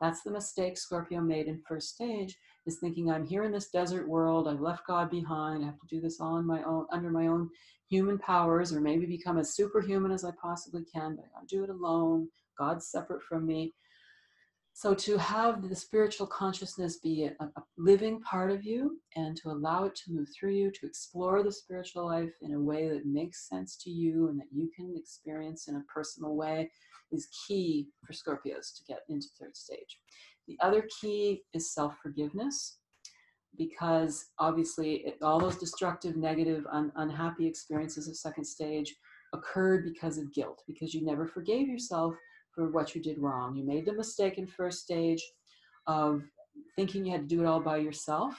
That's 0.00 0.22
the 0.22 0.30
mistake 0.30 0.76
Scorpio 0.76 1.20
made 1.20 1.46
in 1.46 1.62
first 1.66 1.94
stage 1.94 2.36
is 2.66 2.78
thinking 2.78 3.10
I'm 3.10 3.26
here 3.26 3.44
in 3.44 3.52
this 3.52 3.70
desert 3.70 4.08
world, 4.08 4.48
I've 4.48 4.60
left 4.60 4.86
God 4.86 5.10
behind, 5.10 5.62
I 5.62 5.66
have 5.66 5.80
to 5.80 5.86
do 5.88 6.00
this 6.00 6.20
all 6.20 6.34
on 6.34 6.46
my 6.46 6.62
own 6.62 6.86
under 6.92 7.10
my 7.10 7.26
own 7.26 7.50
human 7.88 8.18
powers 8.18 8.72
or 8.72 8.80
maybe 8.80 9.06
become 9.06 9.38
as 9.38 9.54
superhuman 9.54 10.10
as 10.10 10.24
I 10.24 10.30
possibly 10.40 10.84
can, 10.84 11.16
but 11.16 11.24
I 11.24 11.28
gotta 11.34 11.46
do 11.46 11.64
it 11.64 11.70
alone. 11.70 12.28
God's 12.58 12.86
separate 12.86 13.22
from 13.22 13.46
me. 13.46 13.74
So, 14.76 14.92
to 14.92 15.16
have 15.18 15.68
the 15.68 15.76
spiritual 15.76 16.26
consciousness 16.26 16.98
be 16.98 17.26
a, 17.26 17.44
a, 17.44 17.62
living 17.78 18.20
part 18.22 18.50
of 18.50 18.64
you 18.64 19.00
and 19.14 19.36
to 19.36 19.50
allow 19.50 19.84
it 19.84 19.94
to 19.94 20.12
move 20.12 20.28
through 20.34 20.54
you, 20.54 20.72
to 20.72 20.86
explore 20.86 21.44
the 21.44 21.52
spiritual 21.52 22.06
life 22.06 22.32
in 22.42 22.54
a 22.54 22.60
way 22.60 22.88
that 22.88 23.06
makes 23.06 23.48
sense 23.48 23.76
to 23.84 23.90
you 23.90 24.28
and 24.28 24.40
that 24.40 24.48
you 24.52 24.68
can 24.74 24.92
experience 24.96 25.68
in 25.68 25.76
a 25.76 25.84
personal 25.92 26.34
way 26.34 26.70
is 27.12 27.28
key 27.46 27.86
for 28.04 28.12
Scorpios 28.12 28.74
to 28.76 28.84
get 28.88 29.02
into 29.08 29.28
third 29.38 29.56
stage. 29.56 30.00
The 30.48 30.58
other 30.60 30.88
key 31.00 31.42
is 31.52 31.72
self 31.72 31.96
forgiveness 32.02 32.78
because 33.56 34.26
obviously 34.38 34.96
it, 35.06 35.18
all 35.22 35.38
those 35.38 35.56
destructive, 35.56 36.16
negative, 36.16 36.66
un, 36.70 36.92
unhappy 36.96 37.46
experiences 37.46 38.08
of 38.08 38.16
second 38.16 38.44
stage 38.44 38.94
occurred 39.32 39.84
because 39.84 40.18
of 40.18 40.32
guilt, 40.32 40.62
because 40.66 40.94
you 40.94 41.04
never 41.04 41.26
forgave 41.26 41.68
yourself 41.68 42.14
for 42.52 42.70
what 42.70 42.94
you 42.94 43.02
did 43.02 43.18
wrong. 43.18 43.54
You 43.56 43.64
made 43.64 43.86
the 43.86 43.92
mistake 43.92 44.38
in 44.38 44.46
first 44.46 44.82
stage 44.82 45.22
of 45.86 46.22
thinking 46.76 47.04
you 47.04 47.12
had 47.12 47.28
to 47.28 47.34
do 47.34 47.42
it 47.42 47.46
all 47.46 47.60
by 47.60 47.78
yourself. 47.78 48.34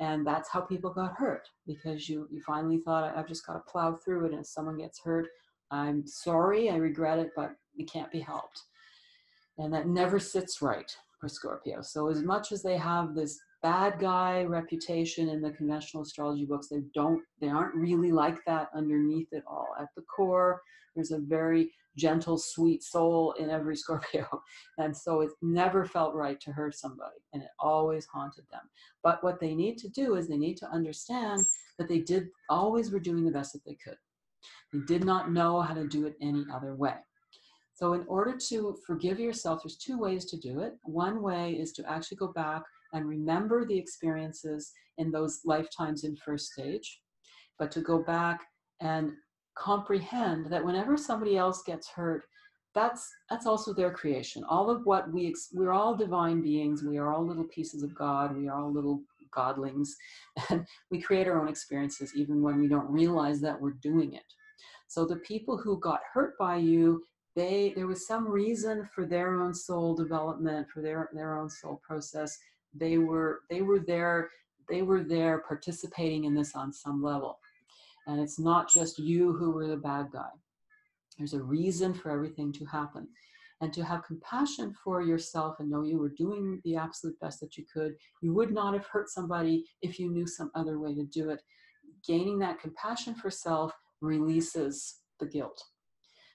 And 0.00 0.26
that's 0.26 0.48
how 0.48 0.62
people 0.62 0.90
got 0.90 1.16
hurt 1.16 1.46
because 1.66 2.08
you, 2.08 2.26
you 2.30 2.40
finally 2.40 2.78
thought, 2.78 3.16
I've 3.16 3.28
just 3.28 3.46
got 3.46 3.52
to 3.54 3.70
plow 3.70 3.94
through 3.94 4.26
it. 4.26 4.32
And 4.32 4.40
if 4.40 4.46
someone 4.46 4.78
gets 4.78 5.00
hurt, 5.02 5.28
I'm 5.70 6.06
sorry, 6.06 6.70
I 6.70 6.76
regret 6.76 7.18
it, 7.18 7.32
but 7.36 7.54
it 7.76 7.90
can't 7.90 8.10
be 8.10 8.20
helped. 8.20 8.62
And 9.60 9.72
that 9.74 9.86
never 9.86 10.18
sits 10.18 10.62
right 10.62 10.94
for 11.20 11.28
Scorpio. 11.28 11.82
So, 11.82 12.08
as 12.08 12.22
much 12.22 12.50
as 12.50 12.62
they 12.62 12.78
have 12.78 13.14
this 13.14 13.38
bad 13.62 13.98
guy 14.00 14.44
reputation 14.44 15.28
in 15.28 15.42
the 15.42 15.50
conventional 15.50 16.02
astrology 16.02 16.46
books, 16.46 16.68
they 16.68 16.82
don't, 16.94 17.22
they 17.42 17.48
aren't 17.48 17.74
really 17.74 18.10
like 18.10 18.38
that 18.46 18.70
underneath 18.74 19.28
it 19.32 19.44
all. 19.46 19.68
At 19.78 19.88
the 19.94 20.02
core, 20.02 20.62
there's 20.94 21.10
a 21.10 21.18
very 21.18 21.70
gentle, 21.96 22.38
sweet 22.38 22.82
soul 22.82 23.32
in 23.32 23.50
every 23.50 23.76
Scorpio. 23.82 24.26
And 24.78 24.96
so 24.96 25.20
it 25.20 25.30
never 25.42 25.84
felt 25.84 26.14
right 26.14 26.40
to 26.40 26.52
hurt 26.52 26.74
somebody, 26.74 27.18
and 27.34 27.42
it 27.42 27.50
always 27.58 28.06
haunted 28.06 28.44
them. 28.50 28.62
But 29.02 29.22
what 29.22 29.40
they 29.40 29.54
need 29.54 29.76
to 29.78 29.88
do 29.90 30.14
is 30.14 30.26
they 30.26 30.38
need 30.38 30.56
to 30.58 30.70
understand 30.70 31.42
that 31.78 31.86
they 31.86 31.98
did 31.98 32.28
always 32.48 32.90
were 32.90 32.98
doing 32.98 33.26
the 33.26 33.30
best 33.30 33.52
that 33.52 33.64
they 33.66 33.76
could. 33.84 33.98
They 34.72 34.80
did 34.86 35.04
not 35.04 35.32
know 35.32 35.60
how 35.60 35.74
to 35.74 35.86
do 35.86 36.06
it 36.06 36.16
any 36.22 36.46
other 36.50 36.74
way. 36.74 36.94
So, 37.80 37.94
in 37.94 38.04
order 38.08 38.36
to 38.48 38.76
forgive 38.86 39.18
yourself, 39.18 39.62
there's 39.62 39.78
two 39.78 39.98
ways 39.98 40.26
to 40.26 40.36
do 40.36 40.60
it. 40.60 40.74
One 40.82 41.22
way 41.22 41.52
is 41.52 41.72
to 41.72 41.90
actually 41.90 42.18
go 42.18 42.28
back 42.28 42.62
and 42.92 43.08
remember 43.08 43.64
the 43.64 43.78
experiences 43.78 44.70
in 44.98 45.10
those 45.10 45.40
lifetimes 45.46 46.04
in 46.04 46.14
first 46.16 46.52
stage, 46.52 47.00
but 47.58 47.70
to 47.72 47.80
go 47.80 48.02
back 48.02 48.40
and 48.80 49.12
comprehend 49.56 50.52
that 50.52 50.62
whenever 50.62 50.98
somebody 50.98 51.38
else 51.38 51.62
gets 51.62 51.88
hurt, 51.88 52.24
that's 52.74 53.08
that's 53.30 53.46
also 53.46 53.72
their 53.72 53.92
creation. 53.92 54.44
All 54.44 54.68
of 54.68 54.84
what 54.84 55.10
we 55.10 55.34
we're 55.54 55.72
all 55.72 55.96
divine 55.96 56.42
beings. 56.42 56.84
We 56.84 56.98
are 56.98 57.10
all 57.10 57.26
little 57.26 57.44
pieces 57.44 57.82
of 57.82 57.94
God. 57.94 58.36
We 58.36 58.48
are 58.48 58.60
all 58.60 58.70
little 58.70 59.00
godlings 59.34 59.88
and 60.50 60.66
we 60.90 61.00
create 61.00 61.28
our 61.28 61.40
own 61.40 61.48
experiences 61.48 62.12
even 62.14 62.42
when 62.42 62.60
we 62.60 62.68
don't 62.68 62.90
realize 62.90 63.40
that 63.40 63.60
we're 63.60 63.76
doing 63.80 64.14
it 64.14 64.24
so 64.88 65.06
the 65.06 65.16
people 65.16 65.56
who 65.56 65.78
got 65.78 66.00
hurt 66.12 66.36
by 66.36 66.56
you 66.56 67.00
they 67.36 67.72
there 67.76 67.86
was 67.86 68.06
some 68.06 68.28
reason 68.28 68.88
for 68.94 69.06
their 69.06 69.40
own 69.40 69.54
soul 69.54 69.94
development 69.94 70.68
for 70.72 70.82
their 70.82 71.10
their 71.12 71.38
own 71.38 71.48
soul 71.48 71.80
process. 71.86 72.38
They 72.74 72.98
were 72.98 73.42
they 73.48 73.62
were 73.62 73.80
there 73.80 74.30
they 74.68 74.82
were 74.82 75.02
there 75.02 75.42
participating 75.46 76.24
in 76.24 76.34
this 76.34 76.54
on 76.54 76.72
some 76.72 77.02
level. 77.02 77.38
And 78.06 78.20
it's 78.20 78.38
not 78.38 78.72
just 78.72 78.98
you 78.98 79.32
who 79.32 79.50
were 79.50 79.66
the 79.66 79.76
bad 79.76 80.08
guy. 80.12 80.30
There's 81.18 81.34
a 81.34 81.42
reason 81.42 81.92
for 81.92 82.10
everything 82.10 82.52
to 82.54 82.64
happen. 82.64 83.08
And 83.60 83.72
to 83.74 83.84
have 83.84 84.06
compassion 84.06 84.74
for 84.82 85.02
yourself 85.02 85.56
and 85.58 85.68
know 85.68 85.82
you 85.82 85.98
were 85.98 86.08
doing 86.08 86.62
the 86.64 86.76
absolute 86.76 87.20
best 87.20 87.40
that 87.40 87.58
you 87.58 87.64
could 87.72 87.94
you 88.22 88.32
would 88.34 88.52
not 88.52 88.74
have 88.74 88.86
hurt 88.86 89.10
somebody 89.10 89.66
if 89.82 89.98
you 89.98 90.10
knew 90.10 90.26
some 90.26 90.50
other 90.54 90.78
way 90.80 90.94
to 90.94 91.04
do 91.04 91.30
it. 91.30 91.42
Gaining 92.06 92.38
that 92.38 92.58
compassion 92.58 93.14
for 93.14 93.30
self 93.30 93.72
releases 94.00 95.00
the 95.20 95.26
guilt 95.26 95.62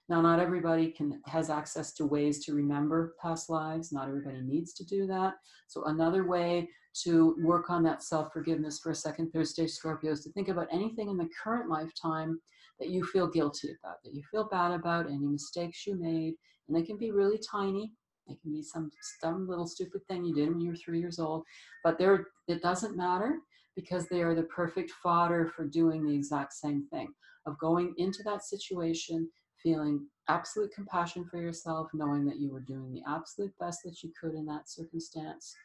now, 0.07 0.21
not 0.21 0.39
everybody 0.39 0.91
can 0.91 1.19
has 1.25 1.49
access 1.49 1.91
to 1.93 2.05
ways 2.05 2.45
to 2.45 2.53
remember 2.53 3.15
past 3.19 3.49
lives. 3.49 3.91
Not 3.91 4.07
everybody 4.07 4.39
needs 4.41 4.73
to 4.73 4.85
do 4.85 5.07
that. 5.07 5.33
So 5.67 5.85
another 5.85 6.27
way 6.27 6.69
to 7.03 7.35
work 7.41 7.71
on 7.71 7.81
that 7.83 8.03
self-forgiveness 8.03 8.79
for 8.79 8.91
a 8.91 8.95
second, 8.95 9.31
third 9.31 9.47
stage 9.47 9.71
Scorpio 9.71 10.11
is 10.11 10.23
to 10.23 10.31
think 10.31 10.47
about 10.47 10.67
anything 10.71 11.09
in 11.09 11.17
the 11.17 11.29
current 11.43 11.69
lifetime 11.69 12.39
that 12.79 12.89
you 12.89 13.03
feel 13.03 13.27
guilty 13.27 13.69
about, 13.83 13.97
that 14.03 14.13
you 14.13 14.21
feel 14.29 14.47
bad 14.47 14.71
about, 14.71 15.07
any 15.07 15.27
mistakes 15.27 15.87
you 15.87 15.95
made. 15.95 16.35
And 16.67 16.77
they 16.77 16.83
can 16.83 16.97
be 16.97 17.11
really 17.11 17.39
tiny. 17.39 17.91
They 18.27 18.35
can 18.35 18.51
be 18.51 18.61
some 18.61 18.91
dumb 19.23 19.47
little 19.47 19.67
stupid 19.67 20.01
thing 20.07 20.23
you 20.23 20.35
did 20.35 20.49
when 20.49 20.61
you 20.61 20.69
were 20.69 20.75
three 20.75 20.99
years 20.99 21.19
old. 21.19 21.43
But 21.83 21.97
they're, 21.97 22.27
it 22.47 22.61
doesn't 22.61 22.95
matter 22.95 23.39
because 23.75 24.07
they 24.07 24.21
are 24.21 24.35
the 24.35 24.43
perfect 24.43 24.91
fodder 25.01 25.51
for 25.55 25.65
doing 25.65 26.05
the 26.05 26.13
exact 26.13 26.53
same 26.53 26.85
thing 26.91 27.07
of 27.47 27.57
going 27.59 27.93
into 27.97 28.23
that 28.23 28.43
situation 28.43 29.29
feeling 29.65 30.05
absolute 30.29 30.71
compassion 30.73 31.25
for 31.25 31.41
yourself, 31.41 31.89
knowing 31.93 32.23
that 32.25 32.39
you 32.39 32.51
were 32.51 32.61
doing 32.61 32.93
the 32.93 33.01
absolute 33.09 33.51
best 33.59 33.79
that 33.83 34.03
you 34.03 34.11
could 34.19 34.35
in 34.35 34.45
that 34.45 34.69
circumstance, 34.69 35.55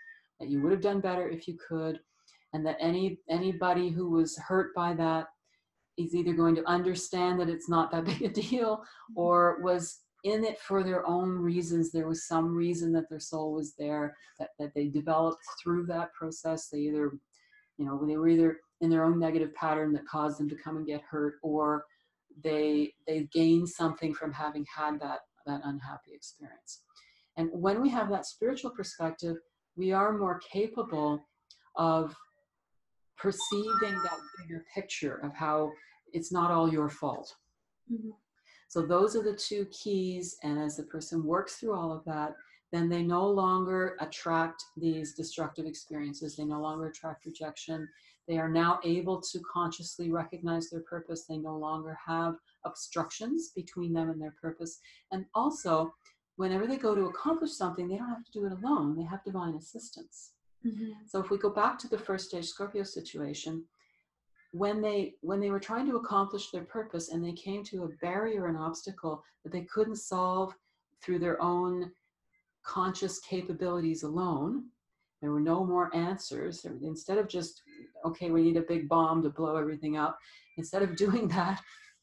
that 0.40 0.48
you 0.48 0.60
would 0.62 0.72
have 0.72 0.80
done 0.80 1.00
better 1.00 1.28
if 1.28 1.46
you 1.46 1.56
could, 1.68 2.00
and 2.54 2.66
that 2.66 2.78
any 2.80 3.20
anybody 3.28 3.90
who 3.90 4.10
was 4.10 4.36
hurt 4.38 4.74
by 4.74 4.94
that 4.94 5.26
is 5.98 6.14
either 6.14 6.32
going 6.32 6.54
to 6.54 6.66
understand 6.66 7.38
that 7.38 7.50
it's 7.50 7.68
not 7.68 7.92
that 7.92 8.04
big 8.06 8.22
a 8.22 8.28
deal 8.28 8.78
mm-hmm. 8.78 9.18
or 9.18 9.60
was 9.62 10.00
in 10.24 10.44
it 10.44 10.58
for 10.58 10.82
their 10.82 11.06
own 11.06 11.30
reasons. 11.30 11.92
There 11.92 12.08
was 12.08 12.26
some 12.26 12.54
reason 12.54 12.92
that 12.92 13.08
their 13.08 13.20
soul 13.20 13.52
was 13.52 13.74
there, 13.78 14.16
that, 14.38 14.50
that 14.58 14.72
they 14.74 14.86
developed 14.86 15.42
through 15.62 15.86
that 15.86 16.12
process. 16.14 16.68
They 16.68 16.78
either, 16.78 17.12
you 17.78 17.86
know, 17.86 18.04
they 18.06 18.16
were 18.16 18.28
either 18.28 18.60
in 18.80 18.90
their 18.90 19.04
own 19.04 19.18
negative 19.18 19.54
pattern 19.54 19.92
that 19.92 20.06
caused 20.06 20.38
them 20.38 20.48
to 20.48 20.56
come 20.56 20.76
and 20.76 20.86
get 20.86 21.02
hurt, 21.02 21.34
or 21.42 21.84
they 22.42 22.94
they 23.06 23.28
gain 23.32 23.66
something 23.66 24.14
from 24.14 24.32
having 24.32 24.66
had 24.74 25.00
that 25.00 25.20
that 25.46 25.60
unhappy 25.64 26.12
experience. 26.12 26.82
And 27.36 27.48
when 27.52 27.80
we 27.80 27.88
have 27.90 28.10
that 28.10 28.26
spiritual 28.26 28.70
perspective 28.70 29.36
we 29.76 29.92
are 29.92 30.16
more 30.16 30.40
capable 30.40 31.24
of 31.76 32.14
perceiving 33.16 33.94
that 34.02 34.18
bigger 34.38 34.64
picture 34.74 35.16
of 35.22 35.34
how 35.34 35.70
it's 36.12 36.32
not 36.32 36.50
all 36.50 36.70
your 36.70 36.88
fault. 36.88 37.34
Mm-hmm. 37.92 38.10
so 38.68 38.82
those 38.82 39.16
are 39.16 39.22
the 39.22 39.34
two 39.34 39.66
keys 39.72 40.36
and 40.44 40.56
as 40.56 40.76
the 40.76 40.84
person 40.84 41.24
works 41.24 41.56
through 41.56 41.74
all 41.74 41.90
of 41.90 42.04
that 42.04 42.36
then 42.72 42.88
they 42.88 43.02
no 43.02 43.26
longer 43.26 43.96
attract 44.00 44.64
these 44.76 45.14
destructive 45.14 45.66
experiences. 45.66 46.36
They 46.36 46.44
no 46.44 46.60
longer 46.60 46.86
attract 46.86 47.26
rejection 47.26 47.88
they 48.30 48.38
are 48.38 48.48
now 48.48 48.78
able 48.84 49.20
to 49.20 49.40
consciously 49.52 50.08
recognize 50.08 50.70
their 50.70 50.82
purpose. 50.82 51.24
They 51.24 51.36
no 51.36 51.56
longer 51.56 51.98
have 52.06 52.36
obstructions 52.64 53.50
between 53.56 53.92
them 53.92 54.08
and 54.08 54.22
their 54.22 54.36
purpose. 54.40 54.78
And 55.10 55.24
also, 55.34 55.92
whenever 56.36 56.68
they 56.68 56.76
go 56.76 56.94
to 56.94 57.06
accomplish 57.06 57.50
something, 57.50 57.88
they 57.88 57.96
don't 57.96 58.08
have 58.08 58.24
to 58.24 58.30
do 58.30 58.46
it 58.46 58.52
alone. 58.52 58.96
They 58.96 59.02
have 59.02 59.24
divine 59.24 59.56
assistance. 59.56 60.34
Mm-hmm. 60.64 60.92
So 61.08 61.18
if 61.18 61.30
we 61.30 61.38
go 61.38 61.50
back 61.50 61.76
to 61.80 61.88
the 61.88 61.98
first 61.98 62.28
stage 62.28 62.44
Scorpio 62.44 62.84
situation, 62.84 63.64
when 64.52 64.80
they 64.80 65.14
when 65.22 65.40
they 65.40 65.50
were 65.50 65.58
trying 65.58 65.88
to 65.88 65.96
accomplish 65.96 66.52
their 66.52 66.64
purpose 66.64 67.08
and 67.08 67.24
they 67.24 67.32
came 67.32 67.64
to 67.64 67.82
a 67.82 67.88
barrier, 68.00 68.46
an 68.46 68.56
obstacle 68.56 69.24
that 69.42 69.52
they 69.52 69.62
couldn't 69.62 69.96
solve 69.96 70.54
through 71.02 71.18
their 71.18 71.42
own 71.42 71.90
conscious 72.64 73.18
capabilities 73.18 74.04
alone, 74.04 74.66
there 75.20 75.32
were 75.32 75.40
no 75.40 75.64
more 75.64 75.94
answers. 75.94 76.64
Instead 76.82 77.18
of 77.18 77.28
just, 77.28 77.62
okay, 78.04 78.30
we 78.30 78.42
need 78.42 78.56
a 78.56 78.62
big 78.62 78.88
bomb 78.88 79.22
to 79.22 79.30
blow 79.30 79.56
everything 79.56 79.96
up, 79.96 80.18
instead 80.56 80.82
of 80.82 80.96
doing 81.04 81.28
that, 81.28 81.60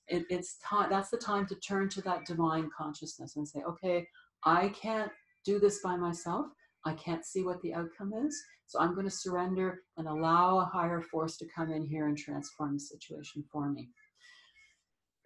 it, 0.08 0.26
it's 0.30 0.58
time, 0.60 0.90
that's 0.90 1.10
the 1.10 1.18
time 1.18 1.46
to 1.48 1.56
turn 1.56 1.90
to 1.90 2.02
that 2.02 2.26
divine 2.26 2.70
consciousness 2.76 3.36
and 3.36 3.48
say, 3.48 3.62
okay, 3.68 4.08
I 4.44 4.70
can't 4.70 5.12
do 5.46 5.60
this 5.60 5.80
by 5.82 5.98
myself. 5.98 6.48
I 6.86 6.94
can't 6.94 7.26
see 7.26 7.44
what 7.44 7.62
the 7.62 7.74
outcome 7.74 8.14
is. 8.14 8.42
So 8.68 8.80
I'm 8.80 8.94
going 8.94 9.08
to 9.08 9.12
surrender 9.12 9.82
and 9.98 10.08
allow 10.08 10.60
a 10.60 10.66
higher 10.66 11.02
force 11.02 11.38
to 11.38 11.48
come 11.54 11.72
in 11.72 11.86
here 11.86 12.08
and 12.08 12.18
transform 12.18 12.74
the 12.74 12.80
situation 12.80 13.44
for 13.52 13.70
me. 13.70 13.90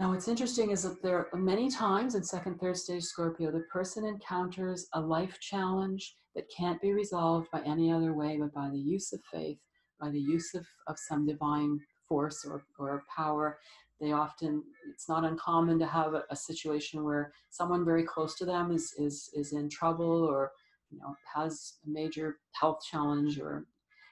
Now, 0.02 0.10
what's 0.10 0.28
interesting 0.28 0.72
is 0.72 0.82
that 0.82 1.04
there 1.04 1.28
are 1.32 1.40
many 1.40 1.70
times 1.70 2.16
in 2.16 2.24
second, 2.24 2.60
third 2.60 2.76
stage 2.76 3.04
Scorpio, 3.04 3.52
the 3.52 3.66
person 3.72 4.04
encounters 4.04 4.88
a 4.94 5.00
life 5.00 5.38
challenge 5.40 6.16
that 6.34 6.50
can't 6.50 6.82
be 6.82 6.92
resolved 6.92 7.52
by 7.52 7.62
any 7.68 7.92
other 7.92 8.12
way 8.12 8.40
but 8.40 8.52
by 8.52 8.68
the 8.72 8.80
use 8.80 9.14
of 9.14 9.20
faith, 9.32 9.60
by 10.00 10.10
the 10.10 10.20
use 10.20 10.56
of, 10.56 10.66
of 10.88 10.98
some 10.98 11.28
divine 11.28 11.80
force 12.10 12.44
or, 12.44 12.64
or 12.80 13.04
power. 13.16 13.60
They 14.00 14.12
often, 14.12 14.64
it's 14.92 15.08
not 15.08 15.24
uncommon 15.24 15.78
to 15.78 15.86
have 15.86 16.16
a, 16.16 16.24
a 16.32 16.36
situation 16.36 17.04
where 17.04 17.32
someone 17.52 17.86
very 17.86 18.04
close 18.04 18.34
to 18.40 18.46
them 18.46 18.72
is, 18.72 18.96
is, 18.98 19.30
is 19.36 19.54
in 19.54 19.70
trouble 19.70 20.24
or 20.26 20.52
you 20.90 20.98
know, 20.98 21.16
has 21.32 21.74
a 21.86 21.90
major 21.92 22.40
health 22.54 22.80
challenge 22.90 23.40
or 23.40 23.68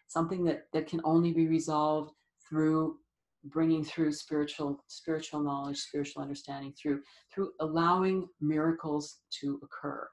something 0.05 0.43
that, 0.43 0.67
that 0.71 0.85
can 0.85 1.01
only 1.03 1.33
be 1.33 1.47
resolved 1.47 2.11
through 2.47 2.97
bringing 3.45 3.83
through 3.83 4.11
spiritual 4.11 4.83
spiritual 4.87 5.39
knowledge 5.39 5.77
spiritual 5.77 6.21
understanding 6.21 6.73
through 6.73 7.01
through 7.33 7.51
allowing 7.59 8.27
miracles 8.41 9.19
to 9.39 9.59
occur. 9.63 10.07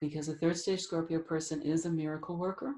Because 0.00 0.28
a 0.28 0.34
third 0.34 0.56
stage 0.56 0.80
scorpio 0.80 1.20
person 1.20 1.62
is 1.62 1.86
a 1.86 1.90
miracle 1.90 2.36
worker. 2.36 2.74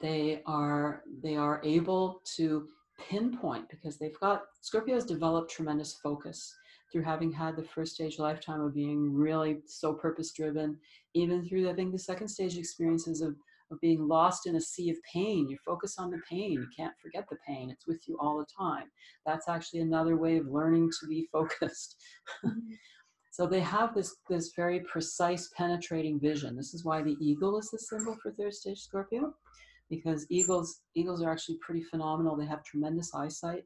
They 0.00 0.42
are 0.46 1.02
they 1.22 1.36
are 1.36 1.60
able 1.64 2.22
to 2.36 2.68
pinpoint 3.08 3.68
because 3.68 3.98
they've 3.98 4.18
got 4.20 4.42
scorpio 4.60 4.94
has 4.94 5.04
developed 5.04 5.50
tremendous 5.50 5.94
focus 5.94 6.54
through 6.92 7.02
having 7.02 7.32
had 7.32 7.56
the 7.56 7.62
first 7.62 7.94
stage 7.94 8.18
lifetime 8.18 8.60
of 8.60 8.74
being 8.74 9.14
really 9.14 9.60
so 9.66 9.92
purpose 9.92 10.32
driven 10.32 10.76
even 11.14 11.46
through 11.46 11.70
i 11.70 11.72
think 11.72 11.92
the 11.92 11.98
second 11.98 12.28
stage 12.28 12.58
experiences 12.58 13.20
of 13.22 13.36
of 13.70 13.80
being 13.80 14.06
lost 14.06 14.46
in 14.46 14.56
a 14.56 14.60
sea 14.60 14.90
of 14.90 14.96
pain. 15.12 15.48
You 15.48 15.56
focus 15.64 15.96
on 15.98 16.10
the 16.10 16.20
pain. 16.28 16.52
You 16.52 16.66
can't 16.76 16.94
forget 17.02 17.26
the 17.30 17.36
pain. 17.46 17.70
It's 17.70 17.86
with 17.86 18.02
you 18.06 18.16
all 18.20 18.38
the 18.38 18.46
time. 18.56 18.84
That's 19.26 19.48
actually 19.48 19.80
another 19.80 20.16
way 20.16 20.38
of 20.38 20.46
learning 20.46 20.90
to 21.00 21.06
be 21.06 21.28
focused. 21.32 21.96
Mm-hmm. 22.44 22.72
so 23.30 23.46
they 23.46 23.60
have 23.60 23.94
this, 23.94 24.16
this 24.28 24.52
very 24.56 24.80
precise, 24.80 25.50
penetrating 25.56 26.18
vision. 26.20 26.56
This 26.56 26.74
is 26.74 26.84
why 26.84 27.02
the 27.02 27.16
eagle 27.20 27.58
is 27.58 27.70
the 27.70 27.78
symbol 27.78 28.16
for 28.22 28.32
third 28.32 28.54
stage 28.54 28.78
Scorpio, 28.78 29.34
because 29.88 30.26
eagles, 30.30 30.80
eagles 30.94 31.22
are 31.22 31.30
actually 31.30 31.58
pretty 31.60 31.82
phenomenal. 31.82 32.36
They 32.36 32.46
have 32.46 32.64
tremendous 32.64 33.14
eyesight. 33.14 33.64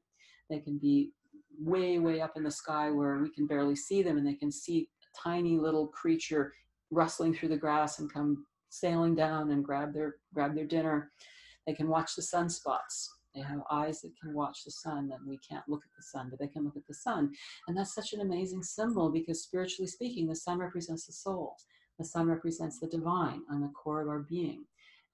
They 0.50 0.60
can 0.60 0.78
be 0.78 1.12
way, 1.58 1.98
way 1.98 2.20
up 2.20 2.36
in 2.36 2.42
the 2.42 2.50
sky 2.50 2.90
where 2.90 3.18
we 3.18 3.30
can 3.30 3.46
barely 3.46 3.76
see 3.76 4.02
them, 4.02 4.18
and 4.18 4.26
they 4.26 4.34
can 4.34 4.52
see 4.52 4.88
a 5.02 5.28
tiny 5.28 5.58
little 5.58 5.86
creature 5.88 6.52
rustling 6.90 7.34
through 7.34 7.48
the 7.48 7.56
grass 7.56 7.98
and 7.98 8.12
come 8.12 8.44
sailing 8.74 9.14
down 9.14 9.50
and 9.50 9.64
grab 9.64 9.92
their 9.92 10.16
grab 10.32 10.54
their 10.54 10.66
dinner. 10.66 11.10
They 11.66 11.74
can 11.74 11.88
watch 11.88 12.14
the 12.14 12.22
sunspots. 12.22 13.08
They 13.34 13.40
have 13.40 13.62
eyes 13.70 14.00
that 14.02 14.12
can 14.20 14.32
watch 14.32 14.64
the 14.64 14.70
sun, 14.70 15.10
and 15.12 15.26
we 15.26 15.38
can't 15.38 15.68
look 15.68 15.82
at 15.84 15.90
the 15.96 16.02
sun, 16.02 16.28
but 16.30 16.38
they 16.38 16.46
can 16.46 16.64
look 16.64 16.76
at 16.76 16.86
the 16.86 16.94
sun. 16.94 17.32
And 17.66 17.76
that's 17.76 17.94
such 17.94 18.12
an 18.12 18.20
amazing 18.20 18.62
symbol 18.62 19.10
because 19.10 19.42
spiritually 19.42 19.88
speaking, 19.88 20.28
the 20.28 20.36
sun 20.36 20.58
represents 20.58 21.06
the 21.06 21.12
soul. 21.12 21.56
The 21.98 22.04
sun 22.04 22.28
represents 22.28 22.78
the 22.78 22.86
divine 22.86 23.42
on 23.50 23.60
the 23.60 23.68
core 23.68 24.02
of 24.02 24.08
our 24.08 24.20
being. 24.20 24.64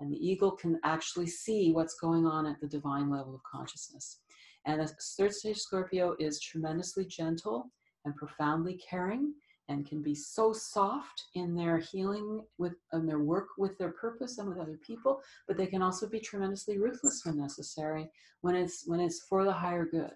And 0.01 0.13
the 0.13 0.17
eagle 0.17 0.53
can 0.53 0.81
actually 0.85 1.27
see 1.27 1.73
what's 1.73 1.95
going 1.95 2.27
on 2.27 2.47
at 2.47 2.61
the 2.61 2.67
divine 2.67 3.11
level 3.11 3.35
of 3.35 3.43
consciousness. 3.43 4.21
And 4.67 4.81
a 4.81 4.89
third 5.17 5.33
stage 5.33 5.59
Scorpio 5.59 6.15
is 6.19 6.41
tremendously 6.41 7.07
gentle 7.07 7.71
and 8.05 8.17
profoundly 8.17 8.81
caring 8.89 9.35
and 9.71 9.87
can 9.87 10.03
be 10.03 10.15
so 10.15 10.53
soft 10.53 11.27
in 11.35 11.55
their 11.55 11.79
healing 11.79 12.43
with 12.59 12.75
and 12.93 13.09
their 13.09 13.21
work 13.21 13.49
with 13.57 13.79
their 13.79 13.93
purpose 13.93 14.39
and 14.39 14.49
with 14.49 14.59
other 14.59 14.79
people 14.87 15.23
but 15.49 15.57
they 15.57 15.67
can 15.67 15.81
also 15.81 16.07
be 16.07 16.21
tremendously 16.21 16.77
ruthless 16.77 17.23
when 17.25 17.39
necessary 17.39 18.11
when 18.43 18.55
it's 18.55 18.85
when 18.87 19.01
it's 19.01 19.21
for 19.21 19.45
the 19.45 19.53
higher 19.53 19.87
good 19.87 20.13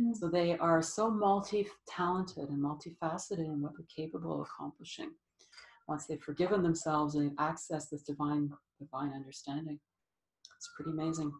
mm. 0.00 0.16
so 0.16 0.28
they 0.28 0.56
are 0.58 0.80
so 0.80 1.10
multi-talented 1.10 2.48
and 2.48 2.64
multifaceted 2.64 3.40
in 3.40 3.60
what 3.60 3.72
they're 3.76 3.86
capable 3.94 4.40
of 4.40 4.46
accomplishing 4.48 5.10
once 5.88 6.06
they've 6.06 6.22
forgiven 6.22 6.62
themselves 6.62 7.14
and 7.14 7.28
they've 7.28 7.36
accessed 7.36 7.90
this 7.90 8.02
divine 8.02 8.50
divine 8.78 9.12
understanding 9.12 9.78
It's 10.56 10.70
pretty 10.76 10.92
amazing. 10.92 11.32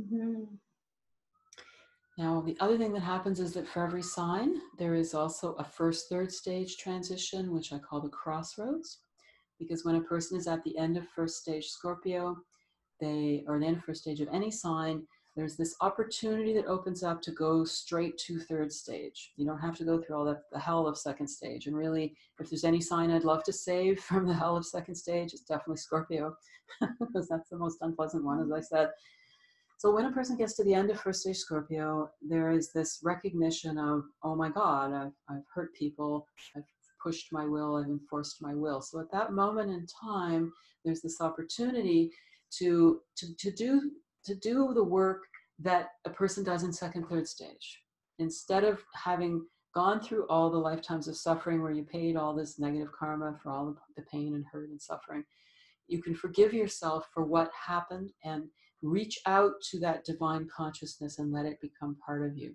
Mm-hmm. 0.00 0.44
Now, 2.16 2.40
the 2.40 2.56
other 2.60 2.78
thing 2.78 2.92
that 2.92 3.02
happens 3.02 3.40
is 3.40 3.52
that 3.54 3.66
for 3.66 3.84
every 3.84 4.02
sign, 4.02 4.60
there 4.78 4.94
is 4.94 5.14
also 5.14 5.54
a 5.54 5.64
first, 5.64 6.08
third 6.08 6.30
stage 6.30 6.76
transition, 6.76 7.52
which 7.52 7.72
I 7.72 7.78
call 7.78 8.00
the 8.00 8.08
crossroads. 8.08 9.00
Because 9.58 9.84
when 9.84 9.96
a 9.96 10.00
person 10.00 10.38
is 10.38 10.46
at 10.46 10.62
the 10.62 10.76
end 10.78 10.96
of 10.96 11.08
first 11.08 11.40
stage 11.40 11.66
Scorpio, 11.66 12.36
they 13.00 13.44
or 13.48 13.58
the 13.58 13.66
end 13.66 13.78
of 13.78 13.84
first 13.84 14.02
stage 14.02 14.20
of 14.20 14.28
any 14.32 14.50
sign, 14.50 15.02
there's 15.36 15.56
this 15.56 15.74
opportunity 15.80 16.52
that 16.54 16.66
opens 16.66 17.02
up 17.02 17.20
to 17.22 17.32
go 17.32 17.64
straight 17.64 18.16
to 18.18 18.38
third 18.38 18.72
stage. 18.72 19.32
You 19.36 19.44
don't 19.44 19.58
have 19.58 19.76
to 19.78 19.84
go 19.84 20.00
through 20.00 20.16
all 20.16 20.24
the, 20.24 20.40
the 20.52 20.60
hell 20.60 20.86
of 20.86 20.96
second 20.96 21.26
stage. 21.26 21.66
And 21.66 21.76
really, 21.76 22.14
if 22.38 22.48
there's 22.48 22.64
any 22.64 22.80
sign 22.80 23.10
I'd 23.10 23.24
love 23.24 23.42
to 23.44 23.52
save 23.52 24.00
from 24.00 24.26
the 24.26 24.34
hell 24.34 24.56
of 24.56 24.64
second 24.64 24.94
stage, 24.94 25.32
it's 25.32 25.42
definitely 25.42 25.78
Scorpio, 25.78 26.36
because 27.00 27.26
that's 27.28 27.48
the 27.48 27.58
most 27.58 27.78
unpleasant 27.80 28.24
one, 28.24 28.40
as 28.40 28.52
I 28.52 28.60
said. 28.60 28.90
So 29.84 29.90
when 29.90 30.06
a 30.06 30.12
person 30.12 30.38
gets 30.38 30.54
to 30.54 30.64
the 30.64 30.72
end 30.72 30.90
of 30.90 30.98
first 30.98 31.20
stage 31.20 31.36
Scorpio, 31.36 32.08
there 32.22 32.50
is 32.50 32.72
this 32.72 33.00
recognition 33.04 33.76
of, 33.76 34.04
oh 34.22 34.34
my 34.34 34.48
God, 34.48 34.94
I've, 34.94 35.12
I've 35.28 35.44
hurt 35.54 35.74
people, 35.74 36.26
I've 36.56 36.62
pushed 37.02 37.28
my 37.32 37.44
will, 37.44 37.76
I've 37.76 37.90
enforced 37.90 38.40
my 38.40 38.54
will. 38.54 38.80
So 38.80 38.98
at 38.98 39.12
that 39.12 39.34
moment 39.34 39.68
in 39.68 39.86
time, 40.02 40.50
there's 40.86 41.02
this 41.02 41.20
opportunity 41.20 42.10
to, 42.60 43.02
to, 43.18 43.36
to 43.36 43.50
do 43.50 43.90
to 44.24 44.34
do 44.34 44.72
the 44.72 44.82
work 44.82 45.20
that 45.58 45.88
a 46.06 46.10
person 46.10 46.42
does 46.44 46.62
in 46.62 46.72
second, 46.72 47.06
third 47.06 47.28
stage. 47.28 47.82
Instead 48.18 48.64
of 48.64 48.82
having 48.94 49.44
gone 49.74 50.00
through 50.00 50.26
all 50.28 50.48
the 50.48 50.56
lifetimes 50.56 51.08
of 51.08 51.16
suffering 51.18 51.60
where 51.60 51.72
you 51.72 51.84
paid 51.84 52.16
all 52.16 52.34
this 52.34 52.58
negative 52.58 52.88
karma 52.98 53.38
for 53.42 53.50
all 53.50 53.76
the 53.98 54.02
pain 54.10 54.34
and 54.34 54.46
hurt 54.50 54.70
and 54.70 54.80
suffering, 54.80 55.24
you 55.88 56.00
can 56.00 56.14
forgive 56.14 56.54
yourself 56.54 57.04
for 57.12 57.22
what 57.22 57.50
happened 57.66 58.10
and 58.24 58.44
reach 58.84 59.18
out 59.26 59.52
to 59.70 59.80
that 59.80 60.04
divine 60.04 60.46
consciousness 60.54 61.18
and 61.18 61.32
let 61.32 61.46
it 61.46 61.60
become 61.60 61.96
part 62.04 62.24
of 62.24 62.36
you. 62.36 62.54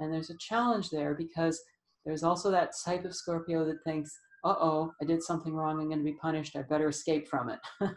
And 0.00 0.12
there's 0.12 0.30
a 0.30 0.36
challenge 0.38 0.90
there 0.90 1.14
because 1.14 1.60
there's 2.04 2.22
also 2.22 2.50
that 2.50 2.72
type 2.84 3.04
of 3.04 3.14
Scorpio 3.14 3.64
that 3.64 3.82
thinks, 3.84 4.16
uh 4.44 4.54
oh, 4.60 4.92
I 5.02 5.04
did 5.04 5.22
something 5.22 5.52
wrong, 5.52 5.80
I'm 5.80 5.88
going 5.88 5.98
to 5.98 6.04
be 6.04 6.18
punished, 6.20 6.56
I 6.56 6.62
better 6.62 6.88
escape 6.88 7.28
from 7.28 7.50
it. 7.50 7.58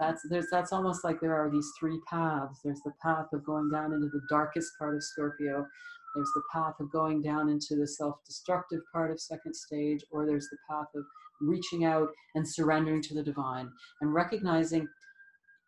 that's, 0.00 0.22
there's, 0.28 0.46
that's 0.50 0.72
almost 0.72 1.04
like 1.04 1.20
there 1.20 1.34
are 1.34 1.50
these 1.50 1.70
three 1.78 2.00
paths. 2.08 2.60
There's 2.64 2.82
the 2.84 2.92
path 3.02 3.26
of 3.32 3.44
going 3.44 3.70
down 3.70 3.92
into 3.92 4.06
the 4.06 4.22
darkest 4.28 4.70
part 4.78 4.94
of 4.94 5.02
Scorpio, 5.02 5.66
there's 6.14 6.32
the 6.34 6.42
path 6.52 6.74
of 6.80 6.92
going 6.92 7.22
down 7.22 7.48
into 7.48 7.74
the 7.74 7.86
self 7.86 8.16
destructive 8.24 8.80
part 8.92 9.10
of 9.10 9.20
second 9.20 9.54
stage, 9.54 10.04
or 10.12 10.24
there's 10.24 10.48
the 10.48 10.58
path 10.70 10.86
of 10.94 11.04
reaching 11.40 11.84
out 11.84 12.08
and 12.34 12.48
surrendering 12.48 13.02
to 13.02 13.14
the 13.14 13.22
divine 13.22 13.68
and 14.00 14.14
recognizing 14.14 14.86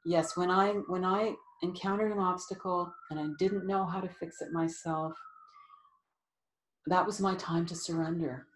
yes 0.06 0.36
when 0.36 0.50
i 0.50 0.70
when 0.88 1.04
i 1.04 1.34
encountered 1.62 2.12
an 2.12 2.18
obstacle 2.18 2.92
and 3.10 3.20
i 3.20 3.26
didn't 3.38 3.66
know 3.66 3.84
how 3.84 4.00
to 4.00 4.08
fix 4.08 4.40
it 4.40 4.52
myself 4.52 5.12
that 6.86 7.04
was 7.04 7.20
my 7.20 7.34
time 7.34 7.66
to 7.66 7.74
surrender 7.74 8.46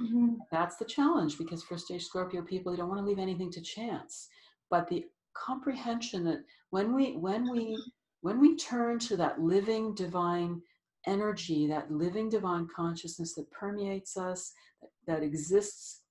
Mm-hmm. 0.00 0.36
That's 0.50 0.76
the 0.76 0.84
challenge 0.84 1.36
because 1.36 1.62
first 1.62 1.86
stage 1.86 2.04
Scorpio 2.04 2.42
people 2.42 2.74
don't 2.74 2.88
want 2.88 3.00
to 3.00 3.06
leave 3.06 3.18
anything 3.18 3.50
to 3.50 3.60
chance. 3.60 4.28
But 4.70 4.88
the 4.88 5.04
comprehension 5.34 6.24
that 6.24 6.44
when 6.70 6.94
we 6.94 7.16
when 7.16 7.50
we 7.50 7.76
when 8.22 8.40
we 8.40 8.56
turn 8.56 8.98
to 9.00 9.16
that 9.18 9.40
living 9.40 9.94
divine 9.94 10.62
energy, 11.06 11.66
that 11.66 11.90
living 11.90 12.30
divine 12.30 12.68
consciousness 12.74 13.34
that 13.34 13.50
permeates 13.50 14.16
us, 14.16 14.52
that, 14.80 14.90
that 15.06 15.22
exists, 15.22 16.02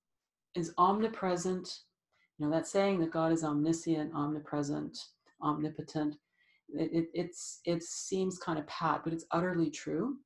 is 0.54 0.72
omnipresent. 0.78 1.68
You 2.38 2.46
know 2.46 2.52
that 2.52 2.66
saying 2.66 3.00
that 3.00 3.12
God 3.12 3.32
is 3.32 3.44
omniscient, 3.44 4.12
omnipresent, 4.14 4.98
omnipotent. 5.42 6.16
It, 6.74 7.08
it, 7.12 7.30
it 7.64 7.82
seems 7.82 8.38
kind 8.38 8.58
of 8.58 8.66
pat, 8.66 9.02
but 9.04 9.12
it's 9.12 9.26
utterly 9.30 9.70
true. 9.70 10.16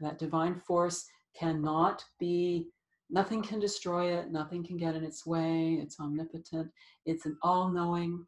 That 0.00 0.18
divine 0.18 0.60
force 0.66 1.06
cannot 1.34 2.04
be 2.20 2.68
Nothing 3.10 3.42
can 3.42 3.58
destroy 3.58 4.12
it, 4.18 4.30
nothing 4.30 4.62
can 4.62 4.76
get 4.76 4.94
in 4.94 5.02
its 5.02 5.24
way. 5.24 5.78
It's 5.80 5.98
omnipotent, 5.98 6.70
it's 7.06 7.24
an 7.24 7.38
all 7.42 7.70
knowing, 7.70 8.26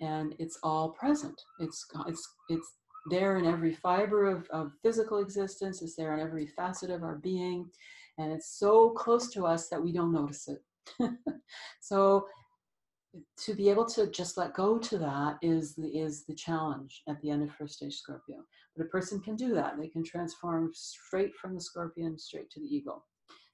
and 0.00 0.34
it's 0.38 0.58
all 0.64 0.90
present. 0.90 1.40
It's, 1.60 1.86
it's, 2.08 2.28
it's 2.48 2.72
there 3.10 3.36
in 3.36 3.46
every 3.46 3.72
fiber 3.72 4.26
of, 4.26 4.48
of 4.50 4.72
physical 4.82 5.18
existence, 5.18 5.80
it's 5.80 5.94
there 5.94 6.14
in 6.14 6.20
every 6.20 6.46
facet 6.46 6.90
of 6.90 7.04
our 7.04 7.16
being, 7.16 7.70
and 8.18 8.32
it's 8.32 8.58
so 8.58 8.90
close 8.90 9.30
to 9.30 9.46
us 9.46 9.68
that 9.68 9.82
we 9.82 9.92
don't 9.92 10.12
notice 10.12 10.48
it. 10.48 10.58
so 11.80 12.26
to 13.38 13.54
be 13.54 13.70
able 13.70 13.86
to 13.86 14.10
just 14.10 14.36
let 14.36 14.54
go 14.54 14.78
to 14.78 14.98
that 14.98 15.38
is 15.40 15.74
the, 15.76 15.86
is 15.86 16.24
the 16.24 16.34
challenge 16.34 17.02
at 17.08 17.20
the 17.20 17.30
end 17.30 17.42
of 17.42 17.54
first 17.54 17.74
stage 17.74 17.94
Scorpio. 17.94 18.38
But 18.76 18.86
a 18.86 18.88
person 18.88 19.20
can 19.20 19.36
do 19.36 19.54
that. 19.54 19.78
They 19.78 19.88
can 19.88 20.02
transform 20.02 20.72
straight 20.74 21.34
from 21.36 21.54
the 21.54 21.60
scorpion 21.60 22.18
straight 22.18 22.50
to 22.50 22.60
the 22.60 22.66
eagle 22.66 23.06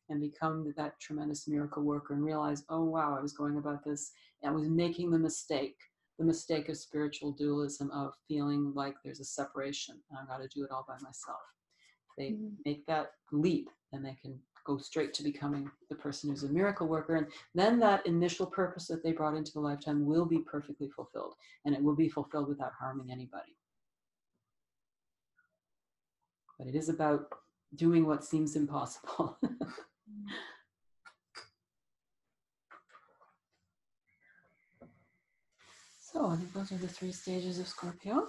and 0.08 0.20
become 0.20 0.72
that 0.76 0.98
tremendous 1.00 1.46
miracle 1.46 1.82
worker 1.82 2.14
and 2.14 2.24
realize, 2.24 2.64
oh 2.68 2.84
wow, 2.84 3.16
I 3.16 3.20
was 3.22 3.34
going 3.34 3.58
about 3.58 3.84
this 3.84 4.12
and 4.42 4.50
I 4.50 4.54
was 4.54 4.68
making 4.68 5.10
the 5.10 5.18
mistake, 5.18 5.76
the 6.18 6.24
mistake 6.24 6.68
of 6.68 6.76
spiritual 6.78 7.32
dualism 7.32 7.90
of 7.92 8.12
feeling 8.26 8.72
like 8.74 8.94
there's 9.04 9.20
a 9.20 9.24
separation 9.24 9.96
and 10.10 10.18
I've 10.18 10.28
got 10.28 10.38
to 10.38 10.48
do 10.48 10.64
it 10.64 10.70
all 10.70 10.84
by 10.88 10.94
myself. 10.94 11.40
If 12.08 12.16
they 12.16 12.30
mm-hmm. 12.32 12.54
make 12.64 12.86
that 12.86 13.12
leap, 13.30 13.68
then 13.92 14.02
they 14.02 14.16
can 14.20 14.38
go 14.70 14.78
straight 14.78 15.12
to 15.14 15.22
becoming 15.22 15.70
the 15.88 15.94
person 15.94 16.30
who's 16.30 16.44
a 16.44 16.48
miracle 16.48 16.86
worker. 16.86 17.16
And 17.16 17.26
then 17.54 17.78
that 17.80 18.06
initial 18.06 18.46
purpose 18.46 18.86
that 18.88 19.02
they 19.02 19.12
brought 19.12 19.36
into 19.36 19.52
the 19.52 19.60
lifetime 19.60 20.06
will 20.06 20.26
be 20.26 20.38
perfectly 20.38 20.88
fulfilled. 20.88 21.34
And 21.64 21.74
it 21.74 21.82
will 21.82 21.96
be 21.96 22.08
fulfilled 22.08 22.48
without 22.48 22.72
harming 22.78 23.10
anybody. 23.10 23.56
But 26.58 26.68
it 26.68 26.74
is 26.74 26.88
about 26.88 27.28
doing 27.74 28.06
what 28.06 28.24
seems 28.24 28.56
impossible. 28.56 29.38
So 36.12 36.26
I 36.26 36.34
think 36.34 36.52
those 36.52 36.72
are 36.72 36.76
the 36.76 36.88
three 36.88 37.12
stages 37.12 37.60
of 37.60 37.68
Scorpio. 37.68 38.26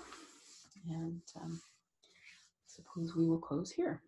And 0.87 1.19
um, 1.35 1.59
suppose 2.67 3.15
we 3.15 3.25
will 3.25 3.39
close 3.39 3.71
here. 3.71 4.03